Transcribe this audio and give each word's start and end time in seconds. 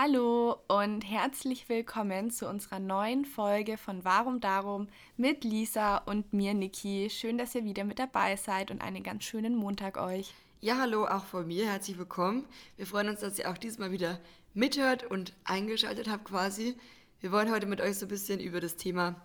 Hallo 0.00 0.56
und 0.68 1.00
herzlich 1.00 1.68
willkommen 1.68 2.30
zu 2.30 2.48
unserer 2.48 2.78
neuen 2.78 3.24
Folge 3.24 3.76
von 3.76 4.04
Warum 4.04 4.38
Darum 4.38 4.86
mit 5.16 5.42
Lisa 5.42 5.96
und 5.96 6.32
mir, 6.32 6.54
Niki. 6.54 7.10
Schön, 7.10 7.36
dass 7.36 7.56
ihr 7.56 7.64
wieder 7.64 7.82
mit 7.82 7.98
dabei 7.98 8.36
seid 8.36 8.70
und 8.70 8.80
einen 8.80 9.02
ganz 9.02 9.24
schönen 9.24 9.56
Montag 9.56 9.96
euch. 9.96 10.32
Ja, 10.60 10.78
hallo 10.78 11.04
auch 11.04 11.24
von 11.24 11.48
mir, 11.48 11.66
herzlich 11.66 11.98
willkommen. 11.98 12.44
Wir 12.76 12.86
freuen 12.86 13.08
uns, 13.08 13.22
dass 13.22 13.40
ihr 13.40 13.50
auch 13.50 13.58
diesmal 13.58 13.90
wieder 13.90 14.20
mithört 14.54 15.02
und 15.02 15.32
eingeschaltet 15.42 16.08
habt 16.08 16.26
quasi. 16.26 16.76
Wir 17.18 17.32
wollen 17.32 17.50
heute 17.50 17.66
mit 17.66 17.80
euch 17.80 17.98
so 17.98 18.06
ein 18.06 18.08
bisschen 18.08 18.38
über 18.38 18.60
das 18.60 18.76
Thema 18.76 19.16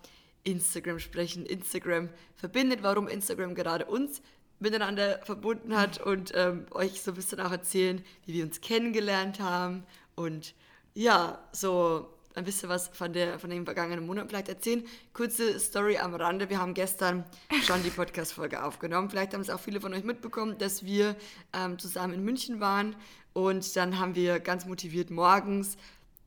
Instagram 0.44 0.98
sprechen. 0.98 1.46
Instagram 1.46 2.10
verbindet, 2.36 2.82
warum 2.82 3.08
Instagram 3.08 3.54
gerade 3.54 3.86
uns 3.86 4.24
miteinander 4.60 5.20
verbunden 5.24 5.76
hat 5.76 6.02
und 6.02 6.32
ähm, 6.36 6.66
euch 6.72 7.02
so 7.02 7.12
ein 7.12 7.16
bisschen 7.16 7.42
auch 7.42 7.52
erzählen, 7.52 8.02
wie 8.26 8.34
wir 8.34 8.46
uns 8.46 8.62
kennengelernt 8.62 9.40
haben 9.40 9.84
und 10.16 10.54
ja, 10.94 11.40
so 11.52 12.10
ein 12.36 12.46
bisschen 12.46 12.70
was 12.70 12.88
von, 12.88 13.14
der, 13.14 13.40
von 13.40 13.50
den 13.50 13.66
vergangenen 13.66 14.06
Monaten 14.06 14.30
vielleicht 14.30 14.50
erzählen. 14.50 14.84
Kurze 15.14 15.60
Story 15.60 15.98
am 15.98 16.16
Rande. 16.16 16.50
Wir 16.50 16.60
haben 16.60 16.74
gestern 16.74 17.24
schon 17.64 17.84
die 17.84 17.90
Podcast-Folge 17.90 18.64
aufgenommen. 18.64 19.10
Vielleicht 19.10 19.34
haben 19.34 19.42
es 19.42 19.50
auch 19.50 19.60
viele 19.60 19.80
von 19.80 19.94
euch 19.94 20.04
mitbekommen, 20.04 20.58
dass 20.58 20.84
wir 20.84 21.16
ähm, 21.54 21.78
zusammen 21.78 22.14
in 22.14 22.24
München 22.24 22.60
waren 22.60 22.96
und 23.34 23.76
dann 23.76 24.00
haben 24.00 24.16
wir 24.16 24.40
ganz 24.40 24.66
motiviert 24.66 25.10
morgens 25.10 25.78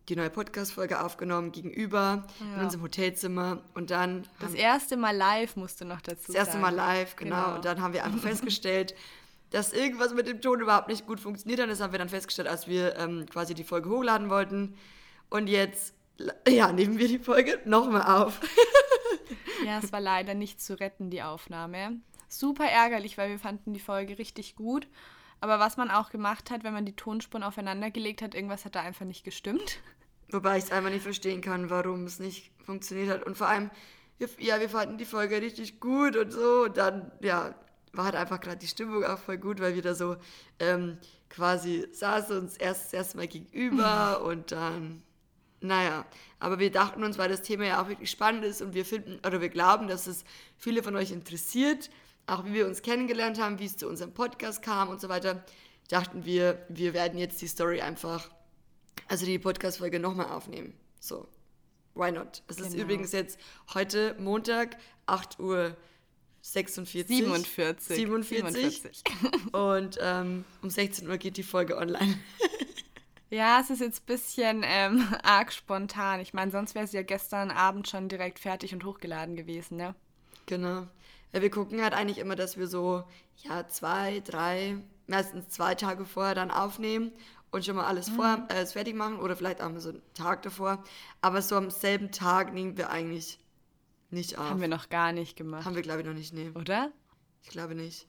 die 0.09 0.14
neue 0.14 0.30
Podcast-Folge 0.30 1.02
aufgenommen 1.02 1.50
gegenüber 1.50 2.24
ja. 2.38 2.56
in 2.56 2.64
unserem 2.64 2.82
Hotelzimmer 2.84 3.62
und 3.74 3.90
dann. 3.90 4.24
Das 4.38 4.54
erste 4.54 4.96
Mal 4.96 5.16
live 5.16 5.56
musste 5.56 5.84
noch 5.84 6.00
dazu. 6.00 6.26
Das 6.32 6.37
erste 6.37 6.59
Mal 6.59 6.74
live, 6.74 7.16
genau. 7.16 7.37
genau. 7.37 7.56
Und 7.56 7.64
dann 7.64 7.80
haben 7.80 7.92
wir 7.92 8.04
einfach 8.04 8.20
festgestellt, 8.20 8.95
dass 9.50 9.73
irgendwas 9.73 10.14
mit 10.14 10.27
dem 10.27 10.41
Ton 10.41 10.60
überhaupt 10.60 10.88
nicht 10.88 11.06
gut 11.06 11.20
funktioniert. 11.20 11.60
Und 11.60 11.68
das 11.68 11.80
haben 11.80 11.92
wir 11.92 11.98
dann 11.98 12.09
festgestellt, 12.09 12.48
als 12.48 12.66
wir 12.66 12.96
ähm, 12.96 13.27
quasi 13.30 13.54
die 13.54 13.64
Folge 13.64 13.88
hochladen 13.88 14.30
wollten. 14.30 14.77
Und 15.30 15.48
jetzt, 15.48 15.95
ja, 16.48 16.73
nehmen 16.73 16.98
wir 16.98 17.09
die 17.09 17.18
Folge 17.18 17.59
nochmal 17.64 18.23
auf. 18.23 18.40
ja, 19.65 19.79
es 19.82 19.93
war 19.93 20.01
leider 20.01 20.35
nicht 20.35 20.60
zu 20.60 20.79
retten, 20.79 21.10
die 21.10 21.23
Aufnahme. 21.23 22.01
Super 22.29 22.65
ärgerlich, 22.65 23.18
weil 23.18 23.30
wir 23.30 23.38
fanden 23.38 23.73
die 23.73 23.80
Folge 23.80 24.18
richtig 24.18 24.57
gut. 24.57 24.88
Aber 25.40 25.59
was 25.60 25.76
man 25.76 25.90
auch 25.90 26.10
gemacht 26.10 26.51
hat, 26.51 26.65
wenn 26.65 26.73
man 26.73 26.87
die 26.87 26.96
Tonspuren 26.96 27.45
aufeinander 27.45 27.90
gelegt 27.90 28.23
hat, 28.23 28.35
irgendwas 28.35 28.65
hat 28.65 28.74
da 28.74 28.80
einfach 28.80 29.04
nicht 29.04 29.24
gestimmt. 29.24 29.80
Wobei 30.30 30.59
ich 30.59 30.65
es 30.65 30.73
einfach 30.73 30.90
nicht 30.90 31.02
verstehen 31.02 31.40
kann, 31.40 31.70
warum 31.70 32.04
es 32.04 32.18
nicht 32.18 32.51
funktioniert 32.65 33.10
hat. 33.10 33.24
Und 33.24 33.37
vor 33.37 33.48
allem, 33.48 33.70
wir, 34.18 34.29
ja, 34.38 34.59
wir 34.59 34.68
fanden 34.68 34.98
die 34.98 35.04
Folge 35.04 35.40
richtig 35.40 35.79
gut 35.79 36.16
und 36.16 36.32
so. 36.32 36.65
Und 36.65 36.76
dann, 36.76 37.13
ja, 37.20 37.54
war 37.96 38.06
halt 38.06 38.16
einfach 38.16 38.40
gerade 38.40 38.58
die 38.58 38.66
Stimmung 38.66 39.04
auch 39.04 39.18
voll 39.18 39.38
gut, 39.38 39.60
weil 39.60 39.74
wir 39.74 39.82
da 39.82 39.94
so 39.94 40.16
ähm, 40.58 40.98
quasi 41.28 41.86
saßen 41.92 42.38
uns 42.38 42.56
erst 42.56 42.86
das 42.86 42.92
erste 42.92 43.16
Mal 43.16 43.28
gegenüber 43.28 44.22
und 44.24 44.52
dann, 44.52 45.02
naja. 45.60 46.06
Aber 46.38 46.58
wir 46.58 46.70
dachten 46.70 47.02
uns, 47.04 47.18
weil 47.18 47.28
das 47.28 47.42
Thema 47.42 47.64
ja 47.64 47.82
auch 47.82 47.88
wirklich 47.88 48.10
spannend 48.10 48.44
ist 48.44 48.62
und 48.62 48.74
wir 48.74 48.84
finden, 48.84 49.18
oder 49.26 49.40
wir 49.40 49.48
glauben, 49.48 49.88
dass 49.88 50.06
es 50.06 50.24
viele 50.56 50.82
von 50.82 50.96
euch 50.96 51.10
interessiert, 51.10 51.90
auch 52.26 52.44
wie 52.44 52.54
wir 52.54 52.66
uns 52.66 52.82
kennengelernt 52.82 53.40
haben, 53.40 53.58
wie 53.58 53.66
es 53.66 53.76
zu 53.76 53.88
unserem 53.88 54.12
Podcast 54.12 54.62
kam 54.62 54.88
und 54.88 55.00
so 55.00 55.08
weiter, 55.08 55.44
dachten 55.88 56.24
wir, 56.24 56.64
wir 56.68 56.94
werden 56.94 57.18
jetzt 57.18 57.40
die 57.40 57.46
Story 57.46 57.80
einfach 57.80 58.28
also 59.08 59.24
die 59.24 59.38
Podcast-Folge 59.38 60.00
nochmal 60.00 60.26
aufnehmen. 60.26 60.74
So, 60.98 61.28
why 61.94 62.10
not? 62.10 62.42
Es 62.48 62.56
genau. 62.56 62.68
ist 62.68 62.74
übrigens 62.74 63.12
jetzt 63.12 63.38
heute 63.74 64.16
Montag, 64.19 64.76
8 65.06 65.38
Uhr 65.38 65.76
46. 66.52 67.08
47. 67.08 67.97
47. 67.97 68.82
47. 68.82 69.52
Und 69.52 69.98
ähm, 70.00 70.44
um 70.62 70.70
16 70.70 71.08
Uhr 71.08 71.19
geht 71.19 71.36
die 71.36 71.42
Folge 71.42 71.76
online. 71.76 72.19
ja, 73.30 73.60
es 73.60 73.70
ist 73.70 73.80
jetzt 73.80 74.02
ein 74.02 74.06
bisschen 74.06 74.62
ähm, 74.64 75.06
arg 75.24 75.52
spontan. 75.52 76.20
Ich 76.20 76.34
meine, 76.34 76.52
sonst 76.52 76.76
wäre 76.76 76.84
es 76.84 76.92
ja 76.92 77.02
gestern 77.02 77.50
Abend 77.50 77.88
schon 77.88 78.08
direkt 78.08 78.38
fertig 78.38 78.72
und 78.72 78.84
hochgeladen 78.84 79.34
gewesen, 79.34 79.76
ne? 79.76 79.97
Genau. 80.47 80.86
Ja, 81.32 81.42
wir 81.42 81.50
gucken 81.50 81.82
halt 81.82 81.94
eigentlich 81.94 82.19
immer, 82.19 82.36
dass 82.36 82.56
wir 82.56 82.68
so, 82.68 83.02
ja, 83.38 83.66
zwei, 83.66 84.20
drei, 84.20 84.76
meistens 85.08 85.48
zwei 85.48 85.74
Tage 85.74 86.04
vorher 86.04 86.36
dann 86.36 86.52
aufnehmen 86.52 87.10
und 87.50 87.64
schon 87.64 87.74
mal 87.74 87.86
alles 87.86 88.08
mhm. 88.10 88.14
vor, 88.14 88.46
äh, 88.50 88.64
fertig 88.66 88.94
machen 88.94 89.18
oder 89.18 89.34
vielleicht 89.34 89.60
auch 89.60 89.68
mal 89.68 89.80
so 89.80 89.88
einen 89.88 90.02
Tag 90.14 90.42
davor. 90.42 90.84
Aber 91.20 91.42
so 91.42 91.56
am 91.56 91.70
selben 91.70 92.12
Tag 92.12 92.54
nehmen 92.54 92.76
wir 92.76 92.90
eigentlich 92.90 93.40
nicht 94.10 94.38
auf. 94.38 94.50
Haben 94.50 94.60
wir 94.60 94.68
noch 94.68 94.88
gar 94.88 95.12
nicht 95.12 95.36
gemacht. 95.36 95.64
Haben 95.64 95.74
wir, 95.74 95.82
glaube 95.82 96.00
ich, 96.00 96.06
noch 96.06 96.14
nicht, 96.14 96.32
nee. 96.32 96.50
Oder? 96.54 96.92
Ich 97.42 97.48
glaube 97.50 97.74
nicht. 97.74 98.06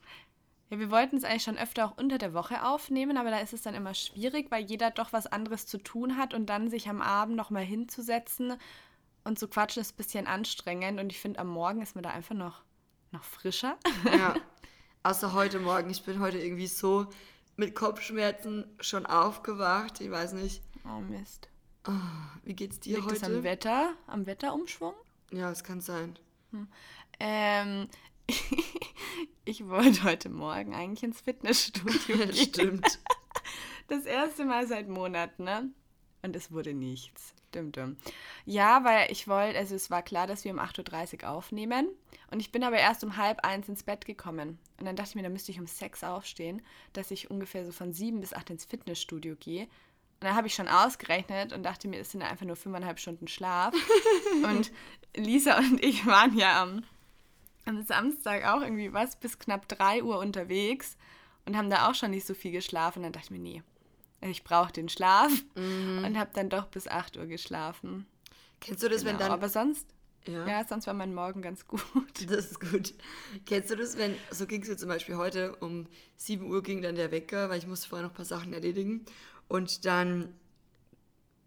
Ja, 0.70 0.80
wir 0.80 0.92
wollten 0.92 1.18
es 1.18 1.24
eigentlich 1.24 1.44
schon 1.44 1.58
öfter 1.58 1.86
auch 1.86 1.98
unter 1.98 2.18
der 2.18 2.34
Woche 2.34 2.64
aufnehmen, 2.66 3.18
aber 3.18 3.32
da 3.32 3.40
ist 3.40 3.54
es 3.54 3.62
dann 3.62 3.76
immer 3.76 3.94
schwierig, 3.94 4.52
weil 4.52 4.66
jeder 4.66 4.92
doch 4.92 5.14
was 5.14 5.28
anderes 5.28 5.66
zu 5.66 5.78
tun 5.78 6.18
hat 6.18 6.34
und 6.34 6.48
dann 6.48 6.70
sich 6.70 6.90
am 6.90 7.02
Abend 7.02 7.38
nochmal 7.38 7.64
hinzusetzen 7.64 8.54
und 9.24 9.40
zu 9.40 9.48
quatschen 9.48 9.82
ist 9.82 9.94
ein 9.94 9.98
bisschen 9.98 10.28
anstrengend 10.28 11.00
und 11.00 11.12
ich 11.12 11.20
finde, 11.20 11.40
am 11.40 11.48
Morgen 11.48 11.82
ist 11.82 11.96
man 11.96 12.04
da 12.04 12.10
einfach 12.10 12.36
noch, 12.36 12.64
noch 13.12 13.24
frischer. 13.24 13.78
Ja, 14.06 14.36
außer 15.04 15.34
heute 15.34 15.60
Morgen. 15.60 15.90
Ich 15.90 16.04
bin 16.04 16.20
heute 16.20 16.40
irgendwie 16.40 16.68
so 16.68 17.08
mit 17.56 17.74
Kopfschmerzen 17.74 18.66
schon 18.80 19.06
aufgewacht. 19.06 20.02
Ich 20.02 20.12
weiß 20.12 20.34
nicht. 20.34 20.62
Oh 20.86 21.00
Mist. 21.00 21.50
Oh, 21.88 21.92
wie 22.44 22.54
geht's 22.54 22.80
dir 22.80 22.98
Liegt 22.98 23.08
heute? 23.10 23.20
Das 23.20 23.30
am 23.30 23.44
Wetter, 23.44 23.94
am 24.08 24.26
Wetterumschwung? 24.26 24.94
Ja, 25.32 25.52
es 25.52 25.64
kann 25.64 25.82
sein. 25.82 26.18
Hm. 26.52 26.68
Ähm, 27.20 27.88
ich 29.46 29.68
wollte 29.68 30.04
heute 30.04 30.30
Morgen 30.30 30.74
eigentlich 30.74 31.04
ins 31.04 31.22
Fitnessstudio 31.22 31.94
gehen. 32.08 32.34
Stimmt. 32.34 33.00
Das 33.90 34.04
erste 34.04 34.44
Mal 34.44 34.68
seit 34.68 34.90
Monaten, 34.90 35.46
ne? 35.46 35.70
Und 36.22 36.36
es 36.36 36.52
wurde 36.52 36.74
nichts. 36.74 37.34
Stimmt. 37.48 37.80
Ja, 38.46 38.84
weil 38.84 39.10
ich 39.12 39.28
wollte, 39.28 39.58
also 39.58 39.76
es 39.76 39.90
war 39.90 40.04
klar, 40.04 40.28
dass 40.28 40.44
wir 40.44 40.52
um 40.52 40.60
8.30 40.60 41.24
Uhr 41.24 41.30
aufnehmen. 41.30 41.88
Und 42.30 42.42
ich 42.42 42.52
bin 42.52 42.64
aber 42.64 42.78
erst 42.78 43.04
um 43.06 43.16
halb 43.16 43.46
eins 43.46 43.70
ins 43.70 43.84
Bett 43.84 44.06
gekommen. 44.06 44.60
Und 44.78 44.86
dann 44.86 44.98
dachte 44.98 45.12
ich 45.12 45.16
mir, 45.16 45.24
da 45.24 45.30
müsste 45.30 45.52
ich 45.52 45.60
um 45.60 45.68
sechs 45.68 46.04
aufstehen, 46.04 46.62
dass 46.92 47.10
ich 47.12 47.32
ungefähr 47.32 47.66
so 47.66 47.72
von 47.72 47.94
sieben 47.94 48.20
bis 48.20 48.34
acht 48.34 48.50
ins 48.50 48.66
Fitnessstudio 48.66 49.36
gehe. 49.40 49.68
Und 50.20 50.24
dann 50.24 50.36
habe 50.36 50.48
ich 50.48 50.56
schon 50.56 50.68
ausgerechnet 50.68 51.54
und 51.54 51.64
dachte 51.64 51.88
mir, 51.88 52.00
es 52.00 52.12
sind 52.12 52.24
einfach 52.24 52.46
nur 52.46 52.56
fünfeinhalb 52.56 53.00
Stunden 53.00 53.28
Schlaf. 53.28 53.74
und 54.44 54.72
Lisa 55.16 55.58
und 55.58 55.84
ich 55.84 56.06
waren 56.08 56.36
ja 56.36 56.62
am, 56.62 56.84
am 57.66 57.84
Samstag 57.84 58.46
auch 58.46 58.62
irgendwie 58.62 58.94
was 58.94 59.16
bis 59.16 59.38
knapp 59.38 59.68
drei 59.68 60.04
Uhr 60.04 60.18
unterwegs 60.18 60.98
und 61.46 61.56
haben 61.56 61.70
da 61.70 61.88
auch 61.90 61.96
schon 61.96 62.12
nicht 62.12 62.26
so 62.26 62.34
viel 62.34 62.52
geschlafen. 62.52 63.00
Und 63.00 63.04
dann 63.04 63.14
dachte 63.14 63.28
ich 63.28 63.32
mir, 63.32 63.40
nee, 63.40 63.64
ich 64.22 64.44
brauche 64.44 64.72
den 64.72 64.90
Schlaf 64.90 65.32
mhm. 65.56 66.04
und 66.04 66.18
habe 66.18 66.32
dann 66.34 66.50
doch 66.50 66.66
bis 66.68 66.88
8 66.88 67.18
Uhr 67.18 67.26
geschlafen. 67.28 68.06
Kennst 68.60 68.84
du 68.84 68.90
das, 68.90 69.02
genau. 69.02 69.12
wenn 69.12 69.20
dann. 69.20 69.32
Aber 69.32 69.50
sonst. 69.50 69.88
Ja. 70.26 70.46
ja, 70.46 70.66
sonst 70.68 70.88
war 70.88 70.94
mein 70.94 71.14
Morgen 71.14 71.42
ganz 71.42 71.68
gut. 71.68 71.82
Das 72.28 72.52
ist 72.52 72.60
gut. 72.60 72.94
Kennst 73.46 73.72
du 73.72 73.78
das, 73.78 73.98
wenn, 73.98 74.14
so 74.30 74.46
ging 74.46 74.62
es 74.62 74.68
mir 74.68 74.76
zum 74.76 74.90
Beispiel 74.90 75.16
heute, 75.16 75.56
um 75.58 75.88
7 76.18 76.50
Uhr 76.50 76.62
ging 76.64 76.82
dann 76.82 76.96
der 76.96 77.12
Wecker, 77.12 77.50
weil 77.50 77.60
ich 77.60 77.68
musste 77.68 77.88
vorher 77.88 78.06
noch 78.06 78.14
ein 78.14 78.18
paar 78.18 78.26
Sachen 78.26 78.52
erledigen. 78.52 79.06
Und 79.48 79.86
dann 79.86 80.34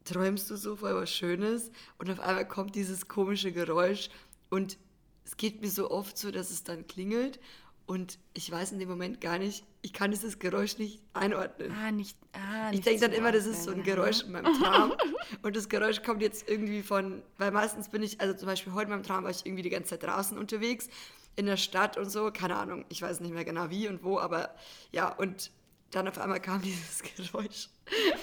träumst 0.04 0.50
du 0.50 0.56
so 0.56 0.76
vorher 0.76 0.96
was 0.96 1.10
Schönes 1.10 1.70
und 1.98 2.10
auf 2.10 2.20
einmal 2.20 2.46
kommt 2.46 2.74
dieses 2.74 3.08
komische 3.08 3.52
Geräusch 3.52 4.08
und 4.48 4.78
es 5.24 5.36
geht 5.36 5.60
mir 5.60 5.70
so 5.70 5.90
oft 5.90 6.18
so, 6.18 6.30
dass 6.30 6.50
es 6.50 6.64
dann 6.64 6.86
klingelt 6.86 7.38
und 7.86 8.18
ich 8.34 8.50
weiß 8.50 8.72
in 8.72 8.78
dem 8.78 8.88
Moment 8.88 9.20
gar 9.20 9.38
nicht, 9.38 9.64
ich 9.82 9.92
kann 9.92 10.12
dieses 10.12 10.38
Geräusch 10.38 10.78
nicht 10.78 11.02
einordnen. 11.12 11.72
Ah, 11.72 11.90
nicht. 11.90 12.16
Ah, 12.32 12.70
ich 12.72 12.82
denke 12.82 13.00
dann 13.00 13.12
immer, 13.12 13.32
das 13.32 13.46
ist 13.46 13.64
so 13.64 13.72
ein 13.72 13.82
Geräusch 13.82 14.22
in 14.22 14.32
meinem 14.32 14.54
Traum. 14.60 14.92
und 15.42 15.56
das 15.56 15.68
Geräusch 15.68 16.02
kommt 16.02 16.22
jetzt 16.22 16.48
irgendwie 16.48 16.82
von, 16.82 17.22
weil 17.38 17.50
meistens 17.50 17.88
bin 17.88 18.02
ich, 18.02 18.20
also 18.20 18.34
zum 18.34 18.46
Beispiel 18.46 18.74
heute 18.74 18.84
in 18.84 18.90
meinem 18.90 19.02
Traum 19.02 19.24
war 19.24 19.30
ich 19.30 19.44
irgendwie 19.44 19.62
die 19.62 19.70
ganze 19.70 19.90
Zeit 19.90 20.04
draußen 20.04 20.38
unterwegs, 20.38 20.88
in 21.34 21.46
der 21.46 21.56
Stadt 21.56 21.96
und 21.96 22.10
so, 22.10 22.30
keine 22.30 22.56
Ahnung, 22.56 22.84
ich 22.90 23.02
weiß 23.02 23.20
nicht 23.20 23.32
mehr 23.32 23.44
genau 23.44 23.70
wie 23.70 23.88
und 23.88 24.04
wo, 24.04 24.18
aber 24.18 24.54
ja, 24.92 25.08
und 25.08 25.50
dann 25.90 26.08
auf 26.08 26.18
einmal 26.18 26.40
kam 26.40 26.62
dieses 26.62 27.02
Geräusch. 27.16 27.68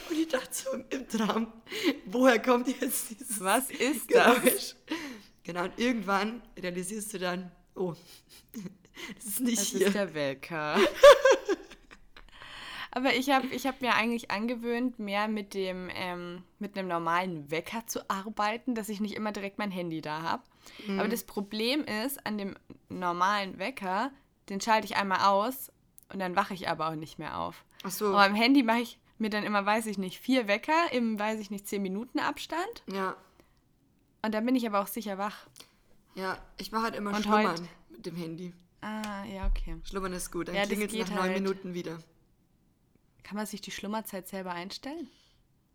Und 0.09 0.17
ich 0.17 0.27
dachte 0.27 0.49
so 0.51 0.69
im 0.89 1.07
Traum, 1.07 1.51
woher 2.05 2.41
kommt 2.41 2.67
jetzt 2.67 3.09
dieses 3.09 3.43
Was 3.43 3.69
ist 3.69 4.07
Geräusch? 4.07 4.43
Das? 4.43 4.75
Genau, 5.43 5.63
und 5.63 5.77
irgendwann 5.77 6.41
realisierst 6.61 7.13
du 7.13 7.19
dann, 7.19 7.51
oh, 7.75 7.93
das 9.15 9.25
ist 9.25 9.39
nicht 9.39 9.59
das 9.59 9.67
hier. 9.67 9.79
Das 9.79 9.87
ist 9.89 9.95
der 9.95 10.13
Wecker. 10.13 10.79
Aber 12.91 13.13
ich 13.13 13.29
habe 13.29 13.47
ich 13.47 13.67
hab 13.67 13.81
mir 13.81 13.93
eigentlich 13.93 14.31
angewöhnt, 14.31 14.97
mehr 14.97 15.27
mit 15.27 15.53
dem 15.53 15.89
ähm, 15.93 16.41
mit 16.57 16.77
einem 16.77 16.87
normalen 16.87 17.51
Wecker 17.51 17.85
zu 17.85 18.09
arbeiten, 18.09 18.73
dass 18.73 18.89
ich 18.89 18.99
nicht 18.99 19.13
immer 19.13 19.31
direkt 19.31 19.59
mein 19.59 19.69
Handy 19.69 20.01
da 20.01 20.23
habe. 20.23 20.43
Mhm. 20.87 20.99
Aber 20.99 21.07
das 21.07 21.23
Problem 21.23 21.83
ist, 21.83 22.25
an 22.25 22.39
dem 22.39 22.55
normalen 22.89 23.59
Wecker, 23.59 24.11
den 24.49 24.61
schalte 24.61 24.85
ich 24.85 24.95
einmal 24.95 25.19
aus 25.27 25.71
und 26.09 26.19
dann 26.19 26.35
wache 26.35 26.53
ich 26.53 26.69
aber 26.69 26.89
auch 26.89 26.95
nicht 26.95 27.19
mehr 27.19 27.37
auf. 27.37 27.65
Ach 27.83 27.91
so. 27.91 28.07
Aber 28.07 28.23
am 28.23 28.35
Handy 28.35 28.63
mache 28.63 28.79
ich 28.79 28.99
mir 29.17 29.29
dann 29.29 29.43
immer, 29.43 29.65
weiß 29.65 29.87
ich 29.87 29.97
nicht, 29.97 30.19
vier 30.19 30.47
Wecker 30.47 30.91
im, 30.91 31.17
weiß 31.19 31.39
ich 31.39 31.49
nicht, 31.49 31.67
zehn 31.67 31.81
Minuten 31.81 32.19
Abstand. 32.19 32.83
Ja. 32.87 33.15
Und 34.21 34.33
dann 34.33 34.45
bin 34.45 34.55
ich 34.55 34.65
aber 34.67 34.81
auch 34.81 34.87
sicher 34.87 35.17
wach. 35.17 35.47
Ja, 36.15 36.37
ich 36.57 36.71
mache 36.71 36.83
halt 36.83 36.95
immer 36.95 37.15
und 37.15 37.23
Schlummern 37.23 37.51
heute, 37.51 37.67
mit 37.89 38.05
dem 38.05 38.15
Handy. 38.15 38.53
Ah, 38.81 39.23
ja, 39.25 39.47
okay. 39.47 39.79
Schlummern 39.83 40.13
ist 40.13 40.31
gut. 40.31 40.47
Dann 40.47 40.55
ja, 40.55 40.65
klingelt 40.65 40.93
es 40.93 40.99
nach 40.99 41.09
neun 41.09 41.19
halt. 41.19 41.41
Minuten 41.41 41.73
wieder. 41.73 41.99
Kann 43.23 43.35
man 43.35 43.45
sich 43.45 43.61
die 43.61 43.71
Schlummerzeit 43.71 44.27
selber 44.27 44.51
einstellen? 44.51 45.09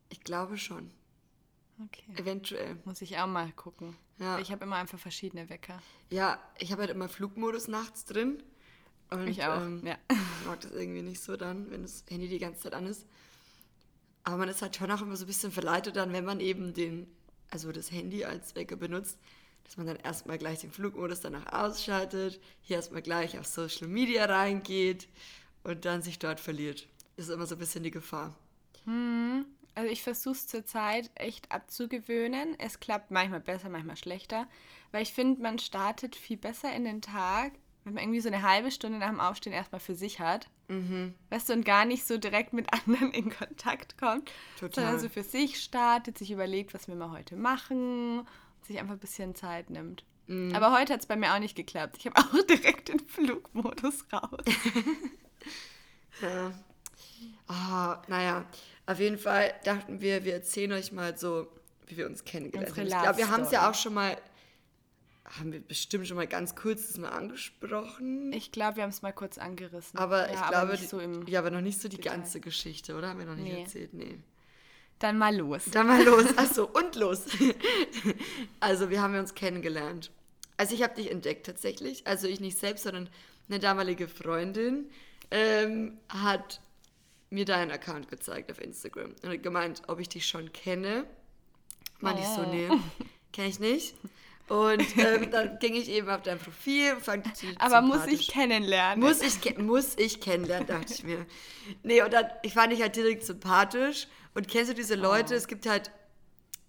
Ich 0.09 0.21
glaube 0.23 0.57
schon. 0.57 0.91
Okay. 1.85 2.05
Eventuell. 2.17 2.77
Muss 2.85 3.03
ich 3.03 3.19
auch 3.19 3.27
mal 3.27 3.51
gucken. 3.53 3.97
Ja. 4.19 4.39
Ich 4.39 4.53
habe 4.53 4.65
immer 4.65 4.77
einfach 4.77 4.99
verschiedene 4.99 5.49
Wecker. 5.49 5.83
Ja, 6.11 6.39
ich 6.59 6.71
habe 6.71 6.83
halt 6.83 6.91
immer 6.91 7.09
Flugmodus 7.09 7.69
nachts 7.69 8.05
drin. 8.05 8.43
Und, 9.13 9.29
Ich 9.29 9.43
auch, 9.45 9.61
Ähm, 9.61 9.83
ja. 9.85 9.97
Ich 10.41 10.47
mag 10.47 10.61
das 10.61 10.73
irgendwie 10.73 11.03
nicht 11.03 11.23
so 11.23 11.37
dann, 11.37 11.71
wenn 11.71 11.83
das 11.83 12.05
Handy 12.09 12.29
die 12.29 12.39
ganze 12.39 12.63
Zeit 12.63 12.75
an 12.75 12.87
ist. 12.87 13.07
Aber 14.25 14.37
man 14.37 14.49
ist 14.49 14.63
halt 14.63 14.77
schon 14.77 14.91
auch 14.91 15.03
immer 15.03 15.17
so 15.17 15.25
ein 15.25 15.29
bisschen 15.29 15.53
verleitet 15.53 15.97
dann, 15.97 16.13
wenn 16.13 16.25
man 16.25 16.41
eben 16.41 16.75
den, 16.75 17.07
also 17.51 17.73
das 17.73 17.91
Handy 17.91 18.25
als 18.25 18.55
Wecker 18.55 18.77
benutzt, 18.77 19.19
dass 19.65 19.77
man 19.77 19.87
dann 19.87 19.97
erstmal 19.97 20.39
gleich 20.39 20.61
den 20.61 20.71
Flugmodus 20.73 21.21
danach 21.21 21.53
ausschaltet, 21.53 22.41
hier 22.61 22.77
erstmal 22.77 23.03
gleich 23.03 23.39
auf 23.39 23.47
Social 23.47 23.89
Media 23.89 24.25
reingeht 24.25 25.09
und 25.65 25.85
dann 25.85 26.03
sich 26.03 26.19
dort 26.19 26.41
verliert. 26.41 26.89
Das 27.17 27.29
ist 27.29 27.35
immer 27.35 27.47
so 27.47 27.55
ein 27.57 27.59
bisschen 27.59 27.83
die 27.83 27.91
Gefahr. 27.91 28.35
Also 29.75 29.91
ich 29.91 30.03
versuche 30.03 30.35
es 30.35 30.47
zurzeit 30.47 31.11
echt 31.15 31.51
abzugewöhnen. 31.51 32.59
Es 32.59 32.81
klappt 32.81 33.11
manchmal 33.11 33.41
besser, 33.41 33.69
manchmal 33.69 33.97
schlechter. 33.97 34.47
Weil 34.91 35.03
ich 35.03 35.13
finde, 35.13 35.41
man 35.41 35.59
startet 35.59 36.17
viel 36.17 36.37
besser 36.37 36.75
in 36.75 36.85
den 36.85 37.01
Tag, 37.01 37.53
wenn 37.85 37.95
man 37.95 38.03
irgendwie 38.05 38.21
so 38.21 38.29
eine 38.29 38.43
halbe 38.43 38.71
Stunde 38.71 38.99
nach 38.99 39.09
dem 39.11 39.21
Aufstehen 39.21 39.53
erstmal 39.53 39.81
für 39.81 39.95
sich 39.95 40.21
hat. 40.21 40.49
Weißt 41.31 41.49
du, 41.49 41.53
und 41.53 41.65
gar 41.65 41.85
nicht 41.85 42.07
so 42.07 42.17
direkt 42.17 42.53
mit 42.53 42.73
anderen 42.87 43.13
in 43.13 43.31
Kontakt 43.31 43.99
kommt. 43.99 44.31
Total. 44.59 44.85
Sondern 44.85 45.01
so 45.01 45.09
für 45.09 45.23
sich 45.23 45.61
startet, 45.63 46.17
sich 46.17 46.31
überlegt, 46.31 46.73
was 46.73 46.89
wir 46.89 46.95
mal 46.95 47.11
heute 47.11 47.37
machen, 47.37 48.27
sich 48.63 48.79
einfach 48.79 48.95
ein 48.95 49.01
bisschen 49.01 49.35
Zeit 49.35 49.69
nimmt. 49.71 50.05
Aber 50.55 50.73
heute 50.73 50.95
hat 50.95 51.01
es 51.01 51.07
bei 51.07 51.17
mir 51.17 51.35
auch 51.35 51.41
nicht 51.41 51.57
geklappt. 51.57 51.97
Ich 51.99 52.07
habe 52.07 52.17
auch 52.21 52.47
direkt 52.47 52.89
den 52.89 53.01
Flugmodus 53.01 54.07
raus. 54.13 54.45
Ja. 56.21 56.53
Ah, 57.49 58.01
naja, 58.07 58.45
auf 58.87 59.01
jeden 59.01 59.19
Fall 59.19 59.53
dachten 59.65 60.01
wir, 60.01 60.25
wir 60.25 60.35
erzählen 60.35 60.73
euch 60.73 60.93
mal 60.93 61.17
so, 61.17 61.49
wie 61.87 61.97
wir 61.97 62.07
uns 62.07 62.25
kennengelernt 62.25 62.77
haben. 62.77 62.87
Ich 62.87 62.93
glaube, 62.93 63.19
wir 63.19 63.31
haben 63.31 63.43
es 63.43 63.51
ja 63.51 63.69
auch 63.69 63.75
schon 63.75 63.95
mal, 63.95 64.17
haben 65.25 65.53
wir 65.53 65.61
bestimmt 65.61 66.07
schon 66.09 66.17
mal 66.17 66.27
ganz 66.27 66.55
kurz 66.57 66.89
das 66.89 66.99
mal 66.99 67.11
angesprochen. 67.11 68.33
Ich 68.33 68.51
glaube, 68.53 68.77
wir 68.77 68.83
haben 68.83 68.91
es 68.91 69.03
mal 69.03 69.13
kurz 69.13 69.39
angerissen. 69.39 69.99
aber 69.99 70.29
ja, 70.29 70.35
ich 70.35 70.49
glaube, 70.49 70.73
nicht 70.73 70.89
so 70.89 71.01
ja, 71.27 71.39
aber 71.39 71.51
noch 71.51 71.61
nicht 71.61 71.81
so 71.81 71.89
die 71.89 71.97
Detail. 71.97 72.17
ganze 72.17 72.41
Geschichte, 72.41 72.97
oder? 72.97 73.09
Haben 73.11 73.21
wir 73.21 73.27
noch 73.27 73.37
nicht 73.37 73.53
Nee. 73.53 73.63
erzählt? 73.63 73.95
Nee. 73.95 74.19
Dann 74.99 75.19
mal 75.19 75.35
los. 75.37 75.65
Dann 75.73 75.87
mal 75.87 76.03
los. 76.05 76.27
Achso, 76.37 76.65
und 76.65 76.95
los. 76.97 77.25
also, 78.61 78.91
wir 78.91 79.01
haben 79.03 79.17
uns 79.17 79.35
kennengelernt. 79.35 80.11
Also, 80.57 80.75
ich 80.75 80.83
habe 80.83 80.95
dich 80.95 81.11
entdeckt 81.11 81.47
tatsächlich. 81.47 82.07
Also, 82.07 82.27
ich 82.29 82.41
nicht 82.41 82.59
selbst, 82.59 82.85
sondern 82.85 83.09
eine 83.49 83.59
damalige 83.59 84.07
Freundin 84.09 84.91
ähm, 85.31 85.99
hat 86.09 86.61
mir 87.31 87.45
deinen 87.45 87.71
Account 87.71 88.09
gezeigt 88.09 88.51
auf 88.53 88.61
Instagram 88.61 89.15
und 89.23 89.29
hat 89.31 89.43
gemeint, 89.43 89.83
ob 89.89 89.99
ich 89.99 90.09
dich 90.09 90.27
schon 90.27 90.53
kenne. 90.53 91.05
Meinte 92.01 92.23
ich 92.23 92.29
so, 92.29 92.43
Oh. 92.43 92.53
nee, 92.53 92.69
kenne 93.33 93.49
ich 93.49 93.59
nicht. 93.59 93.95
Und 94.49 94.85
ähm, 94.99 95.31
dann 95.31 95.59
ging 95.59 95.75
ich 95.75 95.89
eben 95.89 96.09
auf 96.09 96.23
dein 96.23 96.39
Profil 96.39 96.95
und 96.95 97.03
fand 97.03 97.27
dich 97.27 97.59
Aber 97.59 97.81
muss 97.81 98.07
ich 98.07 98.29
kennenlernen. 98.29 99.01
Muss 99.01 99.23
ich, 99.23 99.59
muss 99.59 99.97
ich 99.97 100.21
kennenlernen, 100.21 100.67
dachte 100.67 100.93
ich 100.93 101.05
mir. 101.05 101.27
Nee, 101.83 102.03
und 102.03 102.13
dann, 102.13 102.27
ich 102.43 102.55
fand 102.55 102.73
dich 102.73 102.83
halt 102.83 102.97
direkt 102.97 103.25
sympathisch. 103.25 104.09
Und 104.35 104.49
kennst 104.49 104.71
du 104.71 104.75
diese 104.75 104.95
Leute? 104.95 105.35
Es 105.35 105.47
gibt 105.47 105.67
halt, 105.67 105.91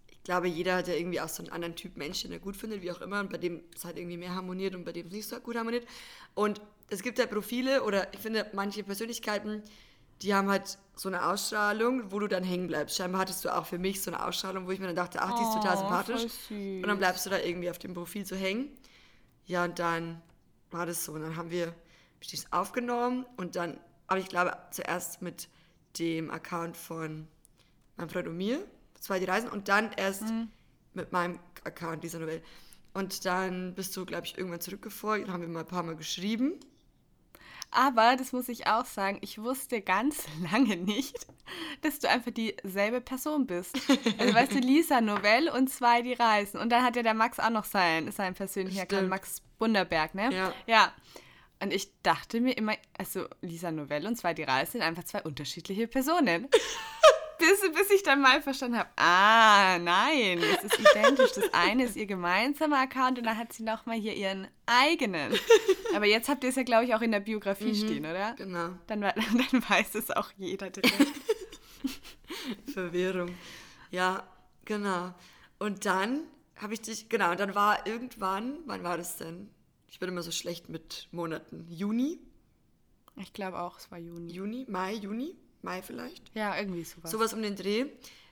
ich 0.10 0.22
glaube, 0.24 0.48
jeder 0.48 0.76
hat 0.76 0.88
ja 0.88 0.94
irgendwie 0.94 1.22
auch 1.22 1.30
so 1.30 1.44
einen 1.44 1.52
anderen 1.52 1.76
Typ 1.76 1.98
Mensch, 1.98 2.22
den 2.22 2.32
er 2.32 2.40
gut 2.40 2.56
findet, 2.56 2.82
wie 2.82 2.92
auch 2.92 3.02
immer, 3.02 3.20
und 3.20 3.30
bei 3.30 3.38
dem 3.38 3.62
es 3.76 3.86
halt 3.86 3.98
irgendwie 3.98 4.18
mehr 4.18 4.36
harmoniert 4.36 4.76
und 4.76 4.86
bei 4.86 4.92
dem 4.92 5.08
es 5.08 5.14
nicht 5.14 5.28
so 5.28 5.40
gut 5.40 5.56
harmoniert. 5.56 5.86
Und 6.34 6.62
es 6.90 7.02
gibt 7.02 7.20
halt 7.20 7.30
Profile 7.30 7.84
oder 7.84 8.14
ich 8.14 8.20
finde, 8.20 8.46
manche 8.54 8.84
Persönlichkeiten, 8.84 9.64
die 10.24 10.34
haben 10.34 10.50
halt 10.50 10.78
so 10.96 11.10
eine 11.10 11.26
Ausstrahlung, 11.26 12.12
wo 12.12 12.20
du 12.20 12.28
dann 12.28 12.44
hängen 12.44 12.68
bleibst. 12.68 12.96
Scheinbar 12.98 13.22
hattest 13.22 13.44
du 13.46 13.56
auch 13.56 13.66
für 13.66 13.78
mich 13.80 14.02
so 14.02 14.12
eine 14.12 14.26
Ausstrahlung, 14.26 14.68
wo 14.68 14.72
ich 14.72 14.80
mir 14.80 14.88
dann 14.88 14.96
dachte, 14.96 15.22
ach, 15.22 15.36
die 15.38 15.44
ist 15.44 15.54
total 15.54 15.76
Oh, 15.76 15.80
sympathisch. 15.80 16.22
voll 16.22 16.30
süß. 16.30 16.84
Und 16.84 16.88
dann 16.88 16.98
bleibst 16.98 17.26
du 17.26 17.30
da 17.30 17.40
irgendwie 17.40 17.70
auf 17.70 17.80
dem 17.80 17.94
Profil 17.94 18.26
so 18.26 18.36
hängen. 18.36 18.70
Ja, 19.46 19.66
und 19.66 19.78
dann 19.80 20.22
war 20.72 20.86
das 20.86 21.04
so. 21.06 21.14
Und 21.14 21.22
dann 21.22 21.36
haben 21.36 21.50
wir 21.52 21.68
hab 21.68 21.76
ich 22.22 22.32
das 22.32 22.52
aufgenommen 22.54 23.26
und 23.38 23.56
dann, 23.56 23.80
aber 24.08 24.20
ich 24.20 24.30
glaube, 24.30 24.56
zuerst 24.72 25.22
mit 25.22 25.50
dem 26.00 26.32
Account 26.32 26.78
von 26.78 27.28
meinem 27.98 28.10
Freund 28.10 28.28
und 28.28 28.38
mir, 28.38 28.66
zwei 29.00 29.20
die 29.20 29.26
Reisen, 29.26 29.50
und 29.50 29.68
dann 29.68 29.92
erst 29.98 30.24
mit 30.94 31.12
meinem 31.12 31.40
Account, 31.66 32.04
dieser 32.04 32.20
Novelle. 32.20 32.42
Und 32.94 33.26
dann 33.26 33.74
bist 33.74 33.98
du, 33.98 34.06
glaube 34.06 34.26
ich, 34.28 34.38
irgendwann 34.38 34.62
zurückgefolgt 34.62 35.28
und 35.28 35.34
haben 35.34 35.42
wir 35.42 35.50
mal 35.50 35.62
ein 35.62 35.68
paar 35.68 35.84
Mal 35.84 35.96
geschrieben. 35.96 36.54
Aber, 37.74 38.16
das 38.16 38.32
muss 38.34 38.50
ich 38.50 38.68
auch 38.68 38.86
sagen, 38.86 39.18
ich 39.22 39.42
wusste 39.42 39.82
ganz 39.82 40.26
lange 40.52 40.78
nicht, 40.78 41.28
dass 41.82 42.00
du 42.00 42.10
einfach 42.10 42.32
dieselbe 42.32 43.02
Person 43.02 43.46
bist. 43.48 43.76
Also 44.18 44.34
weißt 44.34 44.54
du, 44.54 44.60
Lisa 44.60 45.02
Novell 45.02 45.50
und 45.50 45.70
zwei, 45.70 46.02
die 46.02 46.14
reisen. 46.14 46.60
Und 46.60 46.72
dann 46.72 46.84
hat 46.84 46.96
ja 46.96 47.04
der 47.04 47.14
Max 47.14 47.40
auch 47.40 47.50
noch 47.50 47.66
sein, 47.66 48.12
sein 48.12 48.34
persönlicher 48.34 48.84
Stimmt. 48.86 49.10
Max 49.10 49.42
Bunderberg, 49.58 50.16
ne? 50.16 50.34
Ja. 50.34 50.54
Ja. 50.68 50.94
Und 51.62 51.74
ich 51.74 51.90
dachte 52.02 52.42
mir 52.42 52.58
immer, 52.58 52.76
also 52.98 53.26
Lisa 53.42 53.72
Novell 53.72 54.06
und 54.06 54.18
zwei, 54.18 54.34
die 54.34 54.44
reisen, 54.44 54.74
sind 54.74 54.82
einfach 54.82 55.06
zwei 55.06 55.22
unterschiedliche 55.22 55.88
Personen. 55.88 56.50
bis, 57.38 57.62
bis 57.72 57.90
ich 57.92 58.04
dann 58.04 58.22
mal 58.22 58.42
verstanden 58.42 58.78
habe, 58.78 58.90
ah, 58.96 59.78
nein, 59.80 60.40
es 60.40 60.64
ist 60.64 60.80
identisch. 60.80 61.32
Das 61.34 61.54
eine 61.54 61.86
ist 61.86 61.96
ihr 61.96 62.06
gemeinsamer 62.06 62.80
Account 62.80 63.20
und 63.20 63.26
dann 63.26 63.38
hat 63.38 63.54
sie 63.54 63.64
nochmal 63.64 63.98
hier 63.98 64.16
ihren 64.16 64.48
eigenen. 64.66 65.34
Aber 65.96 66.06
jetzt 66.06 66.30
habt 66.30 66.44
ihr 66.44 66.50
es 66.50 66.56
ja, 66.56 66.64
glaube 66.64 66.86
ich, 66.86 66.96
auch 66.96 67.02
in 67.02 67.12
der 67.12 67.20
Biografie 67.20 67.76
stehen, 67.76 68.06
oder? 68.06 68.34
Genau. 68.38 68.70
Dann, 68.88 69.02
dann 69.02 69.70
weiß 69.70 69.96
es 69.96 70.12
auch 70.12 70.32
jeder 70.38 70.70
direkt. 70.70 71.08
Verwirrung. 72.74 73.36
Ja, 73.92 74.24
genau. 74.66 75.14
Und 75.60 75.86
dann 75.86 76.24
habe 76.56 76.74
ich 76.74 76.82
dich, 76.82 77.10
genau, 77.10 77.32
und 77.32 77.40
dann 77.40 77.56
war 77.56 77.86
irgendwann, 77.86 78.60
wann 78.66 78.84
war 78.84 78.98
das 78.98 79.18
denn? 79.18 79.50
Ich 79.90 80.00
bin 80.00 80.10
immer 80.10 80.24
so 80.24 80.32
schlecht 80.32 80.70
mit 80.70 81.08
Monaten. 81.12 81.68
Juni? 81.70 82.20
Ich 83.18 83.34
glaube 83.34 83.60
auch, 83.60 83.78
es 83.78 83.92
war 83.92 84.00
Juni. 84.00 84.32
Juni? 84.32 84.66
Mai? 84.68 84.94
Juni? 84.94 85.36
Mai 85.64 85.82
vielleicht? 85.82 86.24
Ja, 86.34 86.58
irgendwie 86.58 86.84
sowas. 86.84 87.12
Sowas 87.12 87.34
um 87.34 87.42
den 87.42 87.56
Dreh 87.56 87.86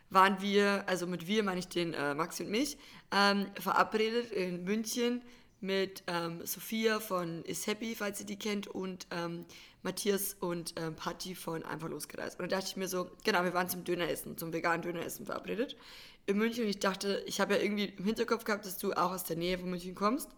waren 0.09 0.41
wir, 0.41 0.83
also 0.87 1.07
mit 1.07 1.27
wir 1.27 1.43
meine 1.43 1.59
ich 1.59 1.67
den 1.67 1.93
äh, 1.93 2.13
Maxi 2.13 2.43
und 2.43 2.51
mich, 2.51 2.77
ähm, 3.11 3.47
verabredet 3.59 4.31
in 4.31 4.63
München 4.63 5.21
mit 5.61 6.03
ähm, 6.07 6.45
Sophia 6.45 6.99
von 6.99 7.43
Is 7.45 7.67
Happy, 7.67 7.95
falls 7.95 8.19
ihr 8.19 8.25
die 8.25 8.37
kennt, 8.37 8.67
und 8.67 9.07
ähm, 9.11 9.45
Matthias 9.83 10.35
und 10.39 10.73
ähm, 10.77 10.95
Patti 10.95 11.35
von 11.35 11.63
Einfach 11.63 11.87
losgereist. 11.87 12.39
Und 12.39 12.51
da 12.51 12.57
dachte 12.57 12.69
ich 12.69 12.77
mir 12.77 12.87
so, 12.87 13.09
genau, 13.23 13.43
wir 13.43 13.53
waren 13.53 13.69
zum 13.69 13.83
Döneressen, 13.83 14.37
zum 14.37 14.51
veganen 14.51 14.81
Döneressen 14.81 15.25
verabredet 15.25 15.77
in 16.25 16.37
München. 16.37 16.63
Und 16.63 16.69
ich 16.69 16.79
dachte, 16.79 17.23
ich 17.25 17.39
habe 17.39 17.55
ja 17.55 17.61
irgendwie 17.61 17.85
im 17.85 18.03
Hinterkopf 18.03 18.43
gehabt, 18.43 18.65
dass 18.65 18.77
du 18.77 18.93
auch 18.93 19.11
aus 19.11 19.23
der 19.23 19.37
Nähe 19.37 19.57
von 19.57 19.69
München 19.69 19.95
kommst. 19.95 20.29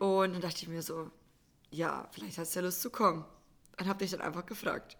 Und 0.00 0.32
dann 0.32 0.40
dachte 0.40 0.62
ich 0.62 0.68
mir 0.68 0.82
so, 0.82 1.10
ja, 1.70 2.08
vielleicht 2.12 2.38
hast 2.38 2.54
du 2.54 2.60
ja 2.60 2.64
Lust 2.64 2.82
zu 2.82 2.90
kommen. 2.90 3.24
Und 3.78 3.88
habe 3.88 3.98
dich 3.98 4.10
dann 4.10 4.20
einfach 4.20 4.46
gefragt. 4.46 4.96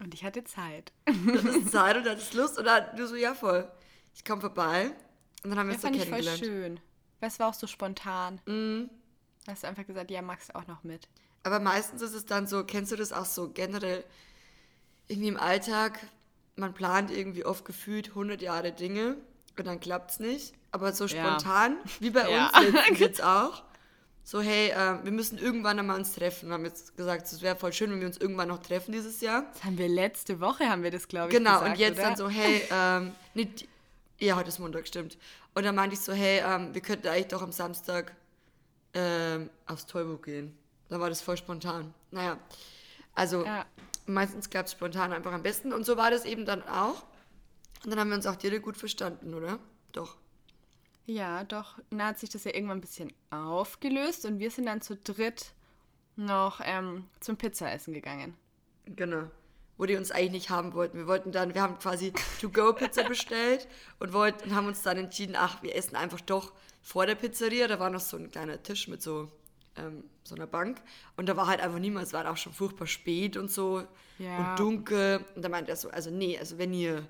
Und 0.00 0.14
ich 0.14 0.24
hatte 0.24 0.42
Zeit. 0.44 0.92
das 1.06 1.44
ist 1.56 1.70
Zeit 1.72 1.96
und 1.96 2.04
das 2.06 2.20
ist 2.22 2.34
Lust. 2.34 2.58
Und 2.58 2.64
dann 2.64 2.96
du 2.96 3.06
so, 3.06 3.14
ja 3.16 3.34
voll. 3.34 3.70
Ich 4.14 4.24
komme 4.24 4.40
vorbei. 4.40 4.90
Und 5.44 5.50
dann 5.50 5.58
haben 5.58 5.68
wir 5.68 5.74
uns 5.74 5.82
fand 5.82 5.96
so 5.96 6.02
ich 6.02 6.08
voll 6.08 6.22
schön. 6.22 6.80
Weil 7.20 7.28
es 7.28 7.38
war 7.38 7.48
auch 7.48 7.54
so 7.54 7.66
spontan. 7.66 8.40
Mhm. 8.46 8.90
Hast 9.46 9.62
du 9.62 9.68
einfach 9.68 9.86
gesagt, 9.86 10.10
ja, 10.10 10.22
Max 10.22 10.54
auch 10.54 10.66
noch 10.66 10.82
mit. 10.84 11.08
Aber 11.42 11.60
meistens 11.60 12.02
ist 12.02 12.14
es 12.14 12.24
dann 12.26 12.46
so, 12.46 12.64
kennst 12.64 12.92
du 12.92 12.96
das 12.96 13.12
auch 13.12 13.24
so 13.24 13.50
generell 13.50 14.04
irgendwie 15.08 15.28
im 15.28 15.38
Alltag? 15.38 15.98
Man 16.56 16.74
plant 16.74 17.10
irgendwie 17.10 17.44
oft 17.44 17.64
gefühlt 17.64 18.08
100 18.10 18.42
Jahre 18.42 18.72
Dinge 18.72 19.16
und 19.58 19.66
dann 19.66 19.80
klappt 19.80 20.10
es 20.12 20.20
nicht. 20.20 20.54
Aber 20.72 20.92
so 20.92 21.06
Ja. 21.06 21.08
spontan, 21.38 21.76
wie 22.00 22.10
bei 22.10 22.30
Ja. 22.30 22.50
uns 22.58 22.98
jetzt 22.98 23.22
auch. 23.22 23.62
So, 24.22 24.40
hey, 24.40 24.68
äh, 24.70 25.02
wir 25.04 25.10
müssen 25.12 25.38
irgendwann 25.38 25.78
einmal 25.78 25.98
uns 25.98 26.12
treffen. 26.12 26.48
Wir 26.48 26.54
haben 26.54 26.64
jetzt 26.64 26.96
gesagt, 26.96 27.26
es 27.26 27.42
wäre 27.42 27.56
voll 27.56 27.72
schön, 27.72 27.90
wenn 27.90 28.00
wir 28.00 28.06
uns 28.06 28.18
irgendwann 28.18 28.48
noch 28.48 28.62
treffen 28.62 28.92
dieses 28.92 29.20
Jahr. 29.20 29.44
Das 29.52 29.64
haben 29.64 29.76
wir 29.78 29.88
letzte 29.88 30.40
Woche, 30.40 30.68
haben 30.68 30.82
wir 30.82 30.90
das, 30.90 31.08
glaube 31.08 31.30
ich, 31.32 31.36
Genau, 31.36 31.54
gesagt, 31.60 31.70
und 31.72 31.78
jetzt 31.78 31.98
oder? 31.98 32.02
dann 32.08 32.16
so, 32.16 32.28
hey, 32.28 32.62
ähm, 32.70 33.12
nicht, 33.34 33.66
ja, 34.18 34.36
heute 34.36 34.48
ist 34.50 34.58
Montag, 34.60 34.86
stimmt. 34.86 35.18
Und 35.54 35.64
dann 35.64 35.74
meinte 35.74 35.94
ich 35.94 36.00
so, 36.00 36.12
hey, 36.12 36.42
ähm, 36.46 36.72
wir 36.74 36.80
könnten 36.80 37.08
eigentlich 37.08 37.28
doch 37.28 37.42
am 37.42 37.50
Samstag 37.52 38.14
ähm, 38.94 39.50
aufs 39.66 39.86
Tollbuch 39.86 40.22
gehen. 40.22 40.56
Dann 40.88 41.00
war 41.00 41.08
das 41.08 41.22
voll 41.22 41.36
spontan. 41.36 41.92
Naja, 42.12 42.38
also 43.14 43.44
Ja. 43.44 43.64
meistens 44.06 44.48
klappt 44.50 44.68
es 44.68 44.72
spontan 44.72 45.12
einfach 45.12 45.32
am 45.32 45.42
besten. 45.42 45.72
Und 45.72 45.84
so 45.84 45.96
war 45.96 46.10
das 46.10 46.24
eben 46.24 46.44
dann 46.46 46.62
auch. 46.68 47.02
Und 47.84 47.90
dann 47.90 47.98
haben 47.98 48.10
wir 48.10 48.16
uns 48.16 48.26
auch 48.26 48.36
direkt 48.36 48.62
gut 48.64 48.76
verstanden, 48.76 49.34
oder? 49.34 49.58
Doch. 49.92 50.16
Ja, 51.10 51.42
doch. 51.42 51.74
Dann 51.90 52.04
hat 52.04 52.20
sich 52.20 52.30
das 52.30 52.44
ja 52.44 52.54
irgendwann 52.54 52.78
ein 52.78 52.82
bisschen 52.82 53.12
aufgelöst 53.30 54.24
und 54.26 54.38
wir 54.38 54.50
sind 54.50 54.66
dann 54.66 54.80
zu 54.80 54.94
dritt 54.96 55.54
noch 56.14 56.60
ähm, 56.62 57.06
zum 57.18 57.36
Pizzaessen 57.36 57.92
gegangen. 57.92 58.36
Genau. 58.84 59.24
Wo 59.76 59.86
die 59.86 59.96
uns 59.96 60.12
eigentlich 60.12 60.30
nicht 60.32 60.50
haben 60.50 60.72
wollten. 60.74 60.98
Wir 60.98 61.06
wollten 61.08 61.32
dann, 61.32 61.54
wir 61.54 61.62
haben 61.62 61.78
quasi 61.80 62.12
To-Go-Pizza 62.40 63.02
bestellt 63.08 63.66
und 63.98 64.12
wollten, 64.12 64.54
haben 64.54 64.68
uns 64.68 64.82
dann 64.82 64.98
entschieden, 64.98 65.34
ach, 65.36 65.62
wir 65.64 65.74
essen 65.74 65.96
einfach 65.96 66.20
doch 66.20 66.52
vor 66.80 67.06
der 67.06 67.16
Pizzeria. 67.16 67.66
Da 67.66 67.80
war 67.80 67.90
noch 67.90 68.00
so 68.00 68.16
ein 68.16 68.30
kleiner 68.30 68.62
Tisch 68.62 68.86
mit 68.86 69.02
so, 69.02 69.28
ähm, 69.76 70.04
so 70.22 70.36
einer 70.36 70.46
Bank. 70.46 70.80
Und 71.16 71.28
da 71.28 71.36
war 71.36 71.48
halt 71.48 71.60
einfach 71.60 71.80
niemand. 71.80 72.06
Es 72.06 72.12
war 72.12 72.30
auch 72.30 72.36
schon 72.36 72.52
furchtbar 72.52 72.86
spät 72.86 73.36
und 73.36 73.50
so 73.50 73.84
Ja. 74.18 74.52
und 74.52 74.60
dunkel. 74.60 75.24
Und 75.34 75.42
da 75.44 75.48
meinte 75.48 75.72
er 75.72 75.76
so, 75.76 75.90
also 75.90 76.10
nee, 76.10 76.38
also 76.38 76.56
wenn 76.58 76.72
ihr 76.72 77.04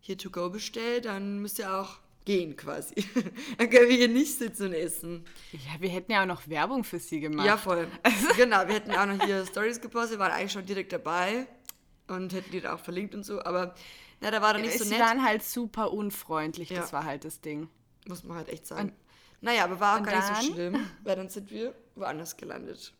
hier 0.00 0.18
to 0.18 0.30
go 0.30 0.50
bestellt, 0.50 1.04
dann 1.04 1.38
müsst 1.40 1.60
ihr 1.60 1.72
auch 1.72 1.98
gehen 2.24 2.56
quasi. 2.56 2.94
dann 3.58 3.70
können 3.70 3.88
wir 3.88 3.96
hier 3.96 4.08
nicht 4.08 4.38
sitzen 4.38 4.68
und 4.68 4.72
essen. 4.74 5.24
Ja, 5.52 5.80
wir 5.80 5.88
hätten 5.90 6.12
ja 6.12 6.22
auch 6.22 6.26
noch 6.26 6.48
Werbung 6.48 6.84
für 6.84 6.98
sie 6.98 7.20
gemacht. 7.20 7.46
Ja, 7.46 7.56
voll. 7.56 7.86
genau, 8.36 8.66
wir 8.66 8.74
hätten 8.74 8.92
auch 8.92 9.06
noch 9.06 9.24
hier 9.24 9.44
Stories 9.46 9.80
gepostet, 9.80 10.18
waren 10.18 10.32
eigentlich 10.32 10.52
schon 10.52 10.66
direkt 10.66 10.92
dabei 10.92 11.46
und 12.08 12.32
hätten 12.32 12.50
die 12.50 12.60
da 12.60 12.74
auch 12.74 12.80
verlinkt 12.80 13.14
und 13.14 13.24
so, 13.24 13.42
aber 13.42 13.74
na, 14.20 14.30
da 14.30 14.40
war 14.40 14.54
dann 14.54 14.62
nicht 14.62 14.78
so 14.78 14.84
sie 14.84 14.90
nett. 14.90 15.00
waren 15.00 15.22
halt 15.22 15.42
super 15.42 15.92
unfreundlich, 15.92 16.70
Ja. 16.70 16.80
das 16.80 16.92
war 16.92 17.04
halt 17.04 17.24
das 17.24 17.40
Ding. 17.40 17.68
Muss 18.06 18.24
man 18.24 18.36
halt 18.36 18.48
echt 18.48 18.66
sagen. 18.66 18.92
naja, 19.40 19.64
aber 19.64 19.80
war 19.80 19.94
auch 19.94 19.98
und 20.00 20.06
gar 20.06 20.30
nicht 20.40 20.42
so 20.48 20.54
schlimm, 20.54 20.86
weil 21.02 21.16
dann 21.16 21.28
sind 21.28 21.50
wir 21.50 21.74
woanders 21.94 22.36
gelandet. 22.36 22.94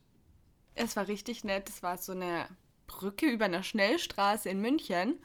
Es 0.74 0.96
war 0.96 1.06
richtig 1.08 1.44
nett. 1.44 1.68
Es 1.68 1.82
war 1.82 1.98
so 1.98 2.12
eine 2.12 2.48
Brücke 2.86 3.26
über 3.26 3.44
einer 3.44 3.62
Schnellstraße 3.62 4.48
in 4.48 4.60
München. 4.60 5.18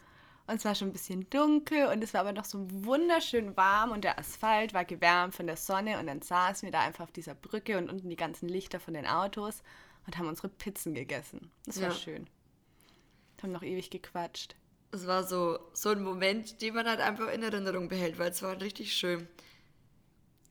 Und 0.49 0.55
es 0.55 0.65
war 0.65 0.73
schon 0.73 0.87
ein 0.89 0.93
bisschen 0.93 1.29
dunkel 1.29 1.85
und 1.87 2.03
es 2.03 2.15
war 2.15 2.21
aber 2.21 2.31
noch 2.33 2.45
so 2.45 2.65
wunderschön 2.71 3.55
warm 3.55 3.91
und 3.91 4.03
der 4.03 4.17
Asphalt 4.17 4.73
war 4.73 4.83
gewärmt 4.83 5.35
von 5.35 5.45
der 5.45 5.57
Sonne 5.57 5.99
und 5.99 6.07
dann 6.07 6.23
saßen 6.23 6.65
wir 6.65 6.71
da 6.71 6.79
einfach 6.81 7.03
auf 7.03 7.11
dieser 7.11 7.35
Brücke 7.35 7.77
und 7.77 7.87
unten 7.87 8.09
die 8.09 8.15
ganzen 8.15 8.49
Lichter 8.49 8.79
von 8.79 8.95
den 8.95 9.05
Autos 9.05 9.61
und 10.07 10.17
haben 10.17 10.27
unsere 10.27 10.49
Pizzen 10.49 10.95
gegessen. 10.95 11.51
Das 11.67 11.79
war 11.79 11.89
Ja. 11.89 11.93
schön. 11.95 12.27
Haben 13.43 13.51
noch 13.51 13.61
ewig 13.61 13.91
gequatscht. 13.91 14.55
Es 14.91 15.05
war 15.05 15.23
so, 15.23 15.59
so 15.73 15.89
ein 15.89 16.01
Moment, 16.01 16.63
den 16.63 16.73
man 16.73 16.87
halt 16.87 16.99
einfach 16.99 17.31
in 17.31 17.43
Erinnerung 17.43 17.87
behält, 17.87 18.17
weil 18.17 18.31
es 18.31 18.41
war 18.41 18.59
richtig 18.59 18.91
schön. 18.93 19.27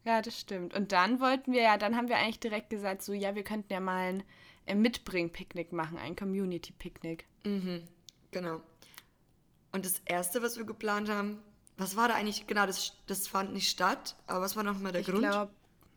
Ja, 0.05 0.23
das 0.23 0.39
stimmt. 0.39 0.75
Und 0.75 0.93
dann 0.93 1.19
wollten 1.19 1.53
wir 1.53 1.63
ja, 1.63 1.77
dann 1.77 1.97
haben 1.97 2.09
wir 2.09 2.19
eigentlich 2.19 2.39
direkt 2.39 2.71
gesagt, 2.71 3.03
so 3.03 3.13
ja, 3.13 3.35
wir 3.35 3.43
könnten 3.43 3.73
ja 3.73 3.81
mal 3.81 4.23
ein 4.65 4.81
Mitbring-Picknick 4.81 5.73
machen, 5.73 5.99
ein 5.99 6.15
Community-Picknick. 6.15 7.27
Genau. 8.31 8.61
Und 9.73 9.85
das 9.85 10.01
Erste, 10.07 10.43
was 10.43 10.57
wir 10.57 10.65
geplant 10.65 11.09
haben, 11.09 11.43
was 11.77 11.97
war 11.97 12.09
da 12.09 12.15
eigentlich? 12.15 12.47
Genau, 12.47 12.67
das, 12.67 12.95
das 13.07 13.29
fand 13.29 13.53
nicht 13.53 13.69
statt. 13.71 14.17
Aber 14.27 14.41
was 14.41 14.57
war 14.57 14.63
nochmal 14.63 14.93
der 14.93 15.03
Ich 15.03 15.07
Grund? 15.07 15.21
glaube, 15.21 15.53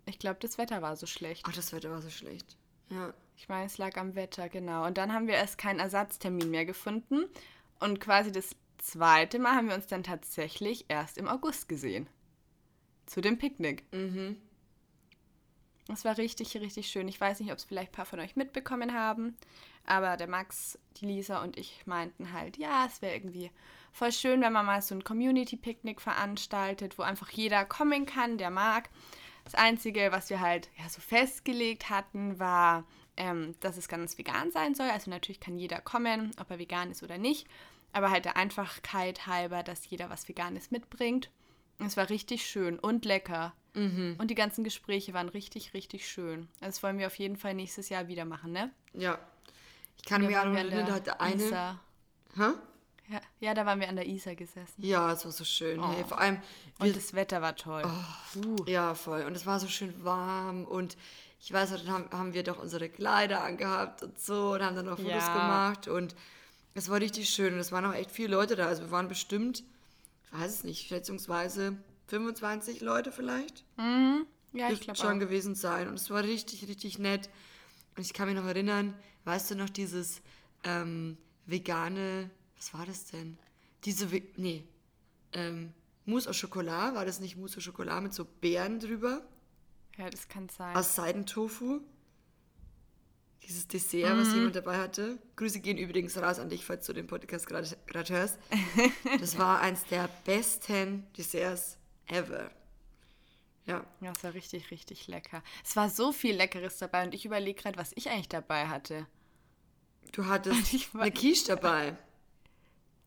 ich 0.05 0.19
glaub, 0.19 0.39
das 0.39 0.57
Wetter 0.57 0.81
war 0.81 0.95
so 0.95 1.05
schlecht. 1.07 1.45
Ach, 1.47 1.53
das 1.53 1.73
Wetter 1.73 1.89
war 1.91 2.01
so 2.01 2.09
schlecht. 2.09 2.57
Ja. 2.89 3.13
Ich 3.37 3.49
meine, 3.49 3.65
es 3.65 3.77
lag 3.79 3.97
am 3.97 4.13
Wetter, 4.13 4.49
genau. 4.49 4.85
Und 4.85 4.97
dann 4.99 5.13
haben 5.13 5.27
wir 5.27 5.33
erst 5.33 5.57
keinen 5.57 5.79
Ersatztermin 5.79 6.51
mehr 6.51 6.65
gefunden. 6.65 7.25
Und 7.79 7.99
quasi 7.99 8.31
das 8.31 8.55
zweite 8.77 9.39
Mal 9.39 9.55
haben 9.55 9.69
wir 9.69 9.75
uns 9.75 9.87
dann 9.87 10.03
tatsächlich 10.03 10.85
erst 10.89 11.17
im 11.17 11.27
August 11.27 11.67
gesehen. 11.67 12.07
Zu 13.07 13.21
dem 13.21 13.39
Picknick. 13.39 13.83
Mhm. 13.91 14.37
Es 15.91 16.05
war 16.05 16.17
richtig, 16.17 16.55
richtig 16.57 16.87
schön. 16.87 17.07
Ich 17.07 17.19
weiß 17.19 17.39
nicht, 17.39 17.51
ob 17.51 17.57
es 17.57 17.63
vielleicht 17.63 17.91
ein 17.91 17.95
paar 17.95 18.05
von 18.05 18.19
euch 18.19 18.35
mitbekommen 18.35 18.93
haben. 18.93 19.35
Aber 19.85 20.17
der 20.17 20.27
Max, 20.27 20.77
die 20.97 21.05
Lisa 21.05 21.41
und 21.41 21.57
ich 21.57 21.85
meinten 21.85 22.33
halt, 22.33 22.57
ja, 22.57 22.85
es 22.85 23.01
wäre 23.01 23.15
irgendwie 23.15 23.51
voll 23.91 24.11
schön, 24.11 24.41
wenn 24.41 24.53
man 24.53 24.65
mal 24.65 24.81
so 24.81 24.95
ein 24.95 25.03
Community-Picknick 25.03 26.01
veranstaltet, 26.01 26.97
wo 26.97 27.03
einfach 27.03 27.29
jeder 27.29 27.65
kommen 27.65 28.05
kann, 28.05 28.38
der 28.38 28.50
mag. 28.51 28.89
Das 29.43 29.55
Einzige, 29.55 30.11
was 30.11 30.29
wir 30.29 30.39
halt 30.39 30.69
ja, 30.77 30.88
so 30.88 31.01
festgelegt 31.01 31.89
hatten, 31.89 32.39
war, 32.39 32.85
ähm, 33.17 33.55
dass 33.59 33.77
es 33.77 33.88
ganz 33.88 34.17
vegan 34.17 34.51
sein 34.51 34.75
soll. 34.75 34.89
Also 34.89 35.09
natürlich 35.09 35.39
kann 35.39 35.57
jeder 35.57 35.81
kommen, 35.81 36.31
ob 36.39 36.50
er 36.51 36.59
vegan 36.59 36.91
ist 36.91 37.03
oder 37.03 37.17
nicht. 37.17 37.47
Aber 37.91 38.11
halt 38.11 38.25
der 38.25 38.38
Einfachkeit 38.38 39.27
halber, 39.27 39.63
dass 39.63 39.89
jeder 39.89 40.09
was 40.09 40.29
Veganes 40.29 40.71
mitbringt. 40.71 41.29
Es 41.79 41.97
war 41.97 42.09
richtig 42.09 42.45
schön 42.45 42.79
und 42.79 43.03
lecker. 43.05 43.53
Und 44.19 44.27
die 44.29 44.35
ganzen 44.35 44.63
Gespräche 44.63 45.13
waren 45.13 45.29
richtig, 45.29 45.73
richtig 45.73 46.07
schön. 46.07 46.47
Also 46.59 46.67
das 46.67 46.83
wollen 46.83 47.00
wir 47.00 47.07
auf 47.07 47.15
jeden 47.15 47.38
Fall 47.38 47.53
nächstes 47.53 47.89
Jahr 47.89 48.07
wieder 48.07 48.25
machen, 48.25 48.51
ne? 48.51 48.71
Ja. 48.93 49.19
Ich 49.98 50.05
kann 50.05 50.25
mir 50.25 50.41
an 50.41 50.55
hatte 50.91 51.19
eine. 51.19 51.43
Isar. 51.43 51.79
Hä? 52.36 52.51
Ja, 53.10 53.19
ja, 53.41 53.53
da 53.53 53.65
waren 53.65 53.79
wir 53.79 53.89
an 53.89 53.98
der 53.98 54.07
Isar 54.07 54.36
gesessen. 54.36 54.75
Ja, 54.77 55.12
es 55.12 55.25
war 55.25 55.31
so 55.33 55.43
schön. 55.43 55.79
Oh. 55.79 55.91
Hey, 55.91 56.05
vor 56.05 56.19
allem, 56.19 56.38
wir, 56.77 56.88
Und 56.88 56.95
das 56.95 57.13
Wetter 57.13 57.41
war 57.41 57.55
toll. 57.55 57.83
Uh. 58.36 58.65
ja, 58.67 58.95
voll. 58.95 59.24
Und 59.24 59.36
es 59.36 59.45
war 59.45 59.60
so 59.60 59.67
schön 59.67 59.93
warm 60.03 60.63
und 60.63 60.95
ich 61.41 61.51
weiß 61.51 61.71
dann 61.71 61.89
haben, 61.89 62.10
haben 62.12 62.33
wir 62.33 62.43
doch 62.43 62.60
unsere 62.60 62.88
Kleider 62.88 63.43
angehabt 63.43 64.01
und 64.03 64.19
so 64.19 64.53
und 64.53 64.62
haben 64.63 64.75
dann 64.75 64.86
noch 64.86 64.98
Fotos 64.98 65.12
Ja. 65.12 65.33
gemacht 65.33 65.88
und 65.88 66.15
es 66.74 66.88
war 66.89 67.00
richtig 67.01 67.29
schön 67.29 67.53
und 67.53 67.60
es 67.60 67.71
waren 67.71 67.83
auch 67.86 67.93
echt 67.93 68.12
viele 68.12 68.29
Leute 68.29 68.55
da. 68.55 68.67
Also 68.67 68.83
wir 68.83 68.91
waren 68.91 69.10
bestimmt, 69.10 69.63
ich 70.25 70.39
weiß 70.39 70.51
es 70.53 70.63
nicht, 70.63 70.88
schätzungsweise 70.88 71.75
25 72.07 72.79
Leute 72.81 73.12
vielleicht. 73.12 73.65
Ja, 74.53 74.69
ich 74.69 74.81
glaube 74.81 75.00
schon 75.00 75.19
gewesen 75.19 75.55
sein. 75.55 75.88
Und 75.88 75.95
es 75.95 76.10
war 76.10 76.24
richtig, 76.24 76.67
richtig 76.67 77.00
nett. 77.00 77.29
Und 77.98 78.05
ich 78.05 78.13
kann 78.13 78.27
mich 78.27 78.38
noch 78.38 78.45
erinnern, 78.45 78.93
weißt 79.25 79.51
du 79.51 79.55
noch, 79.55 79.69
dieses 79.69 80.21
ähm, 80.63 81.17
vegane, 81.45 82.29
was 82.57 82.73
war 82.73 82.85
das 82.85 83.05
denn? 83.05 83.37
Diese, 83.85 84.07
nee, 84.37 84.63
ähm, 85.33 85.73
Mousse 86.05 86.29
au 86.29 86.33
Chocolat, 86.33 86.95
war 86.95 87.05
das 87.05 87.19
nicht 87.19 87.37
Mousse 87.37 87.57
au 87.57 87.61
Chocolat 87.61 88.03
mit 88.03 88.13
so 88.13 88.25
Beeren 88.25 88.79
drüber? 88.79 89.21
Ja, 89.97 90.09
das 90.09 90.27
kann 90.27 90.49
sein. 90.49 90.75
Aus 90.75 90.95
Seidentofu. 90.95 91.81
Dieses 93.43 93.67
Dessert, 93.67 94.17
was 94.17 94.33
jemand 94.33 94.55
dabei 94.55 94.77
hatte. 94.77 95.17
Grüße 95.35 95.61
gehen 95.61 95.77
übrigens 95.77 96.15
raus 96.17 96.37
an 96.37 96.49
dich, 96.49 96.63
falls 96.63 96.85
du 96.85 96.93
den 96.93 97.07
Podcast 97.07 97.47
gerade 97.47 97.67
gerade 97.87 98.13
hörst. 98.13 98.37
Das 99.19 99.37
war 99.39 99.59
eins 99.61 99.83
der 99.85 100.07
besten 100.25 101.07
Desserts 101.17 101.77
ever. 102.05 102.51
Ja, 103.65 103.86
Ja, 104.01 104.12
es 104.12 104.24
war 104.24 104.34
richtig, 104.34 104.72
richtig 104.72 105.08
lecker. 105.08 105.44
Es 105.63 105.75
war 105.75 105.89
so 105.89 106.12
viel 106.12 106.36
Leckeres 106.36 106.77
dabei 106.77 107.03
und 107.06 107.13
ich 107.13 107.25
überlege 107.25 107.62
gerade, 107.62 107.77
was 107.77 107.91
ich 107.96 108.10
eigentlich 108.10 108.30
dabei 108.30 108.68
hatte. 108.68 109.06
du 110.13 110.25
hattest 110.25 110.89
eine 110.96 111.12
Quiche 111.12 111.46
dabei. 111.48 111.98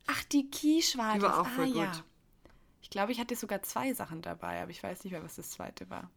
Ach, 0.06 0.22
die 0.24 0.50
Quiche 0.50 0.98
war 0.98 1.14
Die 1.14 1.20
das. 1.20 1.30
war 1.30 1.40
auch 1.40 1.48
voll 1.48 1.64
ah, 1.64 1.66
ja. 1.66 1.86
gut. 1.86 2.04
Ich 2.82 2.90
glaube, 2.90 3.12
ich 3.12 3.18
hatte 3.18 3.34
sogar 3.34 3.62
zwei 3.62 3.92
Sachen 3.94 4.22
dabei, 4.22 4.62
aber 4.62 4.70
ich 4.70 4.82
weiß 4.82 5.04
nicht 5.04 5.12
mehr, 5.12 5.24
was 5.24 5.36
das 5.36 5.50
zweite 5.50 5.88
war. 5.90 6.10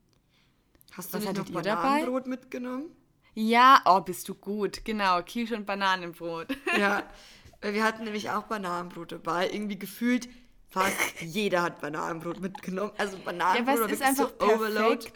Hast 0.94 1.14
du 1.14 1.18
Was 1.18 1.24
nicht 1.26 1.38
noch 1.38 1.48
ihr 1.50 1.62
dabei? 1.62 1.82
Bananenbrot 1.82 2.28
mitgenommen? 2.28 2.86
Ja, 3.34 3.82
oh, 3.86 4.02
bist 4.02 4.28
du 4.30 4.36
gut. 4.36 4.84
Genau, 4.84 5.22
Quiche 5.22 5.56
und 5.56 5.66
Bananenbrot. 5.66 6.48
Ja, 6.78 7.04
wir 7.62 7.84
hatten 7.84 8.04
nämlich 8.04 8.30
auch 8.30 8.44
Bananenbrot 8.44 9.12
dabei. 9.12 9.50
Irgendwie 9.50 9.80
gefühlt 9.80 10.28
fast 10.70 10.96
jeder 11.22 11.62
hat 11.64 11.82
Bananenbrot 11.82 12.40
mitgenommen. 12.40 12.92
Also 12.98 13.18
Bananenbrot 13.18 13.80
war 13.80 13.90
ist 13.90 14.02
einfach 14.02 14.32
so 14.40 14.46
Overload. 14.46 15.10